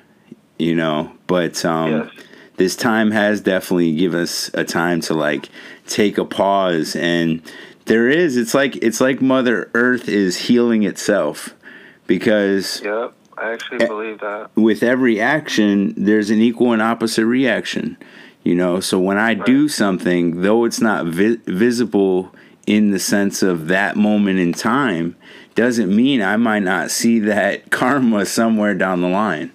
You 0.60 0.76
know, 0.76 1.12
but 1.28 1.64
um, 1.66 1.92
Yes. 1.92 2.10
this 2.58 2.76
time 2.76 3.12
has 3.12 3.42
definitely 3.42 3.96
given 3.96 4.20
us 4.22 4.52
a 4.54 4.64
time 4.64 5.00
to 5.02 5.14
like 5.14 5.50
take 5.88 6.18
a 6.20 6.26
pause 6.26 6.96
and 6.96 7.42
there 7.86 8.08
is 8.10 8.38
it's 8.38 8.54
like 8.54 8.76
it's 8.84 9.02
like 9.02 9.20
mother 9.22 9.72
earth 9.74 10.08
is 10.08 10.38
healing 10.38 10.84
itself 10.84 11.56
because 12.06 12.82
Yep. 12.84 13.14
I 13.40 13.54
actually 13.54 13.88
believe 13.88 14.20
that. 14.20 14.50
with 14.56 14.84
every 14.84 15.20
action 15.20 15.96
there's 15.98 16.30
an 16.30 16.40
equal 16.42 16.74
and 16.74 16.82
opposite 16.82 17.26
reaction 17.26 17.98
you 18.44 18.56
know 18.56 18.80
so 18.80 19.00
when 19.00 19.18
i 19.18 19.34
do 19.34 19.68
something 19.68 20.42
though 20.42 20.64
it's 20.66 20.82
not 20.82 21.06
vi- 21.06 21.38
visible 21.46 22.34
in 22.66 22.92
the 22.92 23.00
sense 23.00 23.42
of 23.44 23.68
that 23.68 23.96
moment 23.96 24.40
in 24.40 24.54
time 24.54 25.16
doesn't 25.56 25.94
mean 25.94 26.22
i 26.22 26.36
might 26.38 26.64
not 26.64 26.90
see 26.92 27.20
that 27.20 27.70
karma 27.80 28.26
somewhere 28.26 28.74
down 28.74 29.02
the 29.02 29.10
line 29.10 29.52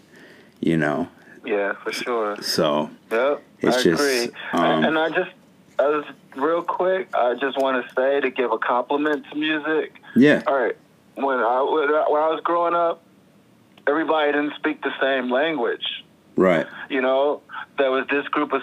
you 0.60 0.76
know 0.76 1.08
Yeah, 1.44 1.72
for 1.82 1.92
sure. 1.92 2.36
so 2.42 2.90
Yep, 3.10 3.42
It's 3.60 3.76
I 3.78 3.82
just, 3.82 4.02
agree. 4.02 4.34
um, 4.52 4.84
and 4.84 4.98
I 4.98 5.08
just, 5.10 5.30
I 5.78 5.86
was 5.88 6.04
real 6.36 6.62
quick. 6.62 7.08
I 7.14 7.34
just 7.34 7.56
want 7.58 7.84
to 7.86 7.94
say 7.94 8.20
to 8.20 8.30
give 8.30 8.50
a 8.50 8.58
compliment 8.58 9.24
to 9.30 9.36
music. 9.36 9.94
yeah 10.16 10.42
All 10.46 10.56
right, 10.56 10.76
when 11.14 11.38
I 11.38 11.62
when 11.62 11.88
I 11.94 12.04
when 12.10 12.22
I 12.22 12.28
was 12.34 12.40
growing 12.42 12.74
up, 12.74 13.02
everybody 13.86 14.32
didn't 14.32 14.54
speak 14.56 14.82
the 14.82 14.92
same 15.00 15.30
language. 15.30 15.84
right 16.36 16.66
You 16.90 17.02
know, 17.02 17.42
there 17.78 17.90
was 17.92 18.06
this 18.10 18.26
group 18.28 18.52
of 18.52 18.62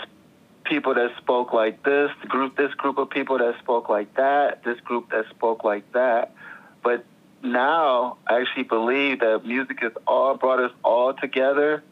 people 0.72 0.94
that 0.94 1.12
spoke 1.18 1.52
like 1.52 1.84
this, 1.84 2.10
group 2.30 2.56
this 2.56 2.74
group 2.76 2.98
of 2.98 3.10
people 3.10 3.38
that 3.38 3.60
spoke 3.60 3.90
like 3.90 4.16
that, 4.16 4.64
this 4.64 4.80
group 4.80 5.12
that 5.12 5.26
spoke 5.30 5.66
like 5.66 5.92
that. 5.92 6.34
But 6.82 7.04
now 7.44 8.18
I 8.26 8.40
actually 8.40 8.64
believe 8.64 9.20
that 9.20 9.46
music 9.46 9.82
has 9.82 9.92
all 10.08 10.38
brought 10.38 10.62
us 10.62 10.72
all 10.82 11.14
together 11.14 11.84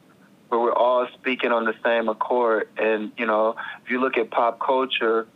where 0.47 0.61
we're 0.61 0.73
all 0.73 1.07
speaking 1.13 1.51
on 1.51 1.65
the 1.65 1.75
same 1.83 2.07
accord. 2.07 2.69
And, 2.77 3.11
you 3.17 3.25
know, 3.25 3.57
if 3.83 3.91
you 3.91 3.99
look 3.99 4.17
at 4.17 4.31
pop 4.31 4.61
culture, 4.61 5.27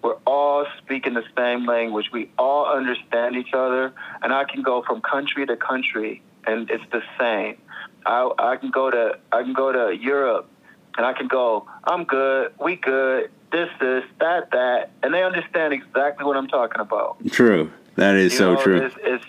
we're 0.00 0.20
all 0.24 0.64
speaking 0.78 1.14
the 1.14 1.24
same 1.36 1.66
language. 1.66 2.10
We 2.12 2.30
all 2.38 2.66
understand 2.66 3.34
each 3.34 3.52
other. 3.52 3.92
And 4.22 4.32
I 4.32 4.44
can 4.44 4.62
go 4.62 4.82
from 4.82 5.00
country 5.00 5.44
to 5.44 5.56
country 5.56 6.22
and 6.46 6.70
it's 6.70 6.84
the 6.92 7.02
same. 7.18 7.58
I, 8.06 8.30
I 8.38 8.56
can 8.56 8.70
go 8.70 8.92
to 8.92 9.18
I 9.32 9.42
can 9.42 9.54
go 9.54 9.72
to 9.72 9.96
Europe 9.96 10.48
and 10.96 11.04
I 11.06 11.12
can 11.12 11.28
go, 11.28 11.66
I'm 11.84 12.04
good, 12.04 12.52
we 12.62 12.76
good, 12.76 13.30
this, 13.52 13.68
this, 13.80 14.04
that, 14.20 14.50
that, 14.52 14.90
and 15.02 15.12
they 15.14 15.22
understand 15.22 15.72
exactly 15.72 16.24
what 16.24 16.36
I'm 16.36 16.48
talking 16.48 16.80
about. 16.80 17.16
true 17.30 17.70
that 17.96 18.14
is 18.16 18.32
You 18.32 18.38
so 18.38 18.54
know, 18.54 18.62
true 18.62 18.76
It's, 18.78 18.94
it's, 19.02 19.24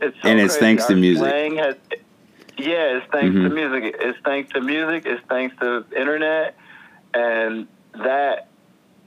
it's 0.00 0.16
so 0.22 0.28
And 0.28 0.40
it's 0.40 0.54
crazy. 0.54 0.60
thanks 0.60 0.86
to 0.86 0.96
music. 0.96 1.26
has, 1.58 1.76
yeah, 2.56 2.96
it's 2.98 3.06
thanks 3.12 3.34
to 3.34 3.40
Mhm. 3.42 3.54
music. 3.54 3.96
It's 4.00 4.18
thanks 4.24 4.52
to 4.52 4.60
music. 4.60 5.06
It's 5.06 5.22
thanks 5.28 5.56
to 5.60 5.84
internet, 5.96 6.56
and 7.14 7.66
that 7.94 8.48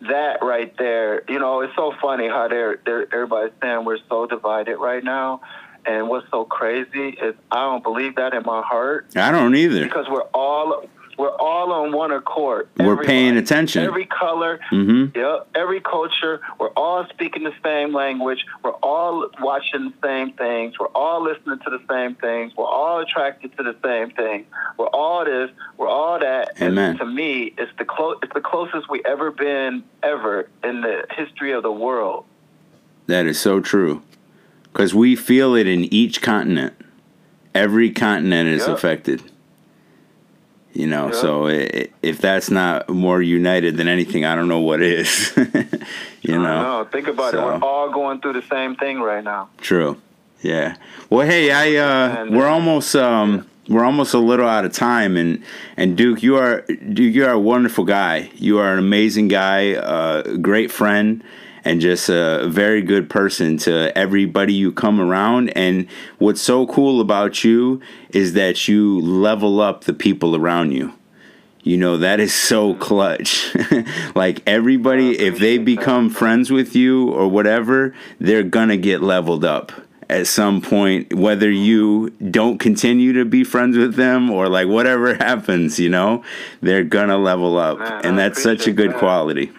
that 0.10 0.42
right 0.42 0.76
there, 0.78 1.22
you 1.30 1.38
know, 1.38 1.62
it's 1.62 1.76
so 1.76 1.94
funny 2.02 2.28
how 2.28 2.48
they're, 2.48 2.80
they're 2.86 3.04
everybody's 3.14 3.54
saying 3.62 3.86
we're 3.86 4.00
so 4.10 4.26
divided 4.26 4.78
right 4.78 5.04
now. 5.04 5.42
And 5.86 6.08
what's 6.10 6.30
so 6.32 6.44
crazy 6.46 7.10
is 7.10 7.36
I 7.52 7.58
don't 7.66 7.84
believe 7.84 8.16
that 8.16 8.34
in 8.34 8.44
my 8.46 8.62
heart 8.62 9.08
i 9.16 9.32
don't 9.32 9.56
either 9.56 9.84
because 9.84 10.08
we're 10.10 10.28
all 10.34 10.88
we're 11.22 11.36
all 11.38 11.72
on 11.72 11.92
one 11.92 12.12
accord. 12.12 12.68
We're 12.80 13.04
paying 13.04 13.38
attention. 13.38 13.84
Every 13.84 14.06
color, 14.08 14.60
hmm 14.72 15.06
Yep, 15.14 15.50
every 15.54 15.80
culture, 15.80 16.42
we're 16.60 16.70
all 16.70 17.06
speaking 17.10 17.44
the 17.44 17.54
same 17.64 17.94
language. 17.94 18.44
We're 18.64 18.72
all 18.72 19.30
watching 19.40 19.92
the 19.92 19.94
same 20.08 20.34
things. 20.34 20.80
We're 20.80 20.88
all 20.88 21.22
listening 21.24 21.60
to 21.60 21.70
the 21.70 21.80
same 21.88 22.16
things. 22.16 22.54
We're 22.58 22.66
all 22.66 23.00
attracted 23.02 23.56
to 23.58 23.62
the 23.64 23.76
same 23.84 24.10
thing. 24.16 24.48
We're 24.78 24.88
all 24.88 25.24
this. 25.24 25.52
We're 25.78 25.88
all 25.88 26.18
that. 26.20 26.54
And 26.56 26.72
Amen. 26.74 26.98
to 26.98 27.06
me, 27.06 27.54
it's 27.56 27.72
the 27.78 27.86
clo- 27.86 28.18
It's 28.24 28.34
the 28.34 28.42
closest 28.42 28.90
we 28.90 29.04
ever 29.06 29.30
been 29.30 29.84
ever 30.02 30.50
in 30.64 30.82
the 30.82 31.06
history 31.16 31.52
of 31.52 31.62
the 31.62 31.72
world. 31.72 32.26
That 33.06 33.28
is 33.28 33.40
so 33.40 33.60
true. 33.60 34.02
Because 34.74 34.96
we 34.96 35.16
feel 35.16 35.54
it 35.54 35.68
in 35.68 35.84
each 35.94 36.20
continent. 36.24 36.74
Every 37.54 37.92
continent 37.92 38.50
is 38.50 38.66
Yep. 38.66 38.70
affected. 38.78 39.22
You 40.74 40.88
know, 40.88 41.08
Yep. 41.08 41.16
so 41.16 41.48
i- 41.48 41.88
if 42.02 42.20
that's 42.22 42.50
not 42.50 42.90
more 42.90 43.22
united 43.22 43.76
than 43.78 43.88
anything, 43.90 44.24
I 44.26 44.36
don't 44.36 44.48
know 44.48 44.60
what 44.62 44.82
is. 44.82 45.34
you 46.22 46.38
know, 46.38 46.62
No, 46.84 46.88
think 46.92 47.08
about 47.08 47.32
so- 47.32 47.40
it. 47.40 47.44
We're 47.62 47.68
all 47.68 47.90
going 47.92 48.22
through 48.22 48.34
the 48.34 48.44
same 48.50 48.76
thing 48.76 49.02
right 49.02 49.24
now. 49.24 49.50
true. 49.60 49.98
Yeah. 50.42 50.76
Well, 51.10 51.28
hey, 51.28 51.52
I 51.52 51.76
uh, 51.76 52.22
And- 52.22 52.36
we're 52.36 52.48
almost 52.48 52.96
um, 52.96 53.46
we're 53.68 53.84
almost 53.86 54.14
a 54.14 54.18
little 54.18 54.48
out 54.48 54.66
of 54.66 54.72
time, 54.74 55.16
and 55.18 55.44
and 55.78 55.96
Duke, 55.96 56.24
you 56.24 56.38
are 56.38 56.62
Duke, 56.94 57.14
you 57.14 57.26
are 57.26 57.32
a 57.34 57.40
wonderful 57.40 57.84
guy. 57.84 58.32
You 58.36 58.58
are 58.60 58.74
an 58.74 58.80
amazing 58.80 59.28
guy, 59.28 59.74
uh, 59.76 60.24
great 60.38 60.72
friend, 60.72 61.22
and 61.64 61.82
just 61.82 62.10
a 62.10 62.48
very 62.48 62.82
good 62.82 63.10
person 63.10 63.58
to 63.58 63.96
everybody 63.98 64.54
you 64.54 64.72
come 64.72 65.00
around. 65.00 65.50
And 65.50 65.88
what's 66.18 66.42
so 66.42 66.66
cool 66.66 67.02
about 67.02 67.44
you 67.44 67.82
is 68.10 68.34
that 68.34 68.68
you 68.68 69.00
level 69.00 69.62
up 69.62 69.84
the 69.84 69.94
people 69.94 70.36
around 70.36 70.72
you. 70.72 70.94
You 71.64 71.78
know, 71.78 71.98
that 71.98 72.20
is 72.20 72.34
so 72.34 72.74
clutch. 72.74 73.56
like 74.16 74.42
everybody, 74.48 75.20
if 75.20 75.38
they 75.38 75.60
become 75.60 76.10
friends 76.10 76.50
with 76.50 76.76
you 76.76 77.10
or 77.10 77.28
whatever, 77.28 77.94
they're 78.20 78.42
gonna 78.42 78.78
get 78.78 79.04
leveled 79.04 79.46
up 79.46 79.72
at 80.12 80.28
some 80.28 80.62
point, 80.62 81.14
whether 81.14 81.50
you 81.50 82.10
don't 82.30 82.58
continue 82.58 83.14
to 83.14 83.24
be 83.24 83.46
friends 83.46 83.78
with 83.78 83.96
them 83.96 84.30
or 84.30 84.50
like 84.50 84.68
whatever 84.68 85.16
happens, 85.20 85.80
you 85.80 85.90
know, 85.90 86.22
they're 86.62 86.84
gonna 86.84 87.18
level 87.18 87.58
up. 87.58 87.80
Man, 87.80 88.02
and 88.06 88.18
that's 88.20 88.44
such 88.44 88.68
a 88.68 88.74
good 88.74 88.92
that. 88.92 89.00
quality. 89.00 89.52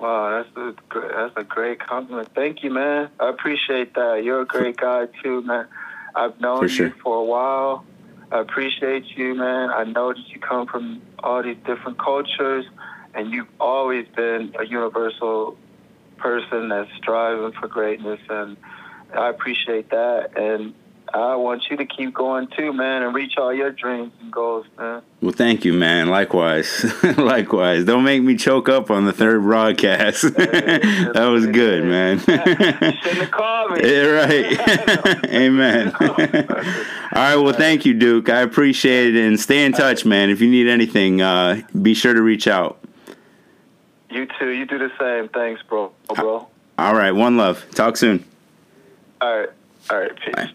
Wow, 0.00 0.42
that's 0.42 0.56
a 0.56 0.74
great, 0.88 1.12
that's 1.12 1.34
a 1.36 1.44
great 1.44 1.78
compliment. 1.78 2.30
Thank 2.34 2.62
you, 2.62 2.70
man. 2.70 3.10
I 3.20 3.28
appreciate 3.28 3.94
that. 3.94 4.22
You're 4.24 4.40
a 4.40 4.46
great 4.46 4.78
guy 4.78 5.06
too, 5.22 5.42
man. 5.42 5.66
I've 6.14 6.40
known 6.40 6.60
For 6.62 6.68
sure. 6.68 6.86
you 6.88 6.94
for 7.02 7.16
a 7.16 7.24
while. 7.24 7.84
I 8.32 8.40
appreciate 8.40 9.04
you, 9.16 9.34
man. 9.34 9.70
I 9.70 9.84
know 9.84 10.12
that 10.12 10.28
you 10.28 10.40
come 10.40 10.66
from 10.66 11.02
all 11.18 11.42
these 11.42 11.58
different 11.66 11.98
cultures, 11.98 12.64
and 13.14 13.30
you've 13.30 13.48
always 13.60 14.06
been 14.16 14.54
a 14.58 14.64
universal 14.64 15.58
person 16.16 16.68
that's 16.68 16.90
striving 16.96 17.52
for 17.60 17.68
greatness, 17.68 18.20
and 18.28 18.56
I 19.14 19.28
appreciate 19.28 19.90
that. 19.90 20.30
And 20.36 20.74
I 21.12 21.36
want 21.36 21.62
you 21.70 21.76
to 21.76 21.84
keep 21.84 22.14
going 22.14 22.46
too, 22.48 22.72
man, 22.72 23.02
and 23.02 23.14
reach 23.14 23.36
all 23.36 23.52
your 23.52 23.70
dreams 23.70 24.12
and 24.20 24.32
goals, 24.32 24.66
man. 24.78 25.02
Well, 25.20 25.32
thank 25.32 25.64
you, 25.64 25.72
man. 25.72 26.08
Likewise. 26.08 26.84
Likewise. 27.16 27.84
Don't 27.84 28.04
make 28.04 28.22
me 28.22 28.36
choke 28.36 28.68
up 28.68 28.90
on 28.90 29.04
the 29.06 29.12
third 29.12 29.42
broadcast. 29.42 30.22
that 30.36 31.28
was 31.30 31.46
good, 31.46 31.84
man. 31.84 32.18
you 32.18 32.22
shouldn't 32.24 33.02
have 33.04 33.30
called 33.30 33.72
me. 33.72 33.80
Yeah, 33.82 34.02
right. 34.06 35.26
Amen. 35.26 35.92
All 36.00 36.08
right. 37.14 37.36
Well, 37.36 37.52
thank 37.52 37.84
you, 37.84 37.94
Duke. 37.94 38.28
I 38.28 38.40
appreciate 38.40 39.14
it. 39.14 39.26
And 39.26 39.38
stay 39.38 39.64
in 39.64 39.72
touch, 39.72 40.04
man. 40.04 40.30
If 40.30 40.40
you 40.40 40.48
need 40.48 40.68
anything, 40.68 41.20
uh, 41.20 41.62
be 41.80 41.94
sure 41.94 42.14
to 42.14 42.22
reach 42.22 42.46
out. 42.46 42.78
You 44.10 44.26
too. 44.38 44.50
You 44.50 44.66
do 44.66 44.78
the 44.78 44.90
same. 44.98 45.28
Thanks, 45.28 45.62
bro. 45.62 45.92
Oh, 46.08 46.14
Bro. 46.14 46.48
All 46.78 46.94
right. 46.94 47.12
One 47.12 47.36
love. 47.36 47.64
Talk 47.74 47.96
soon. 47.96 48.24
All 49.20 49.38
right. 49.40 49.48
All 49.90 49.98
right. 49.98 50.16
Peace. 50.16 50.34
Bye. 50.34 50.50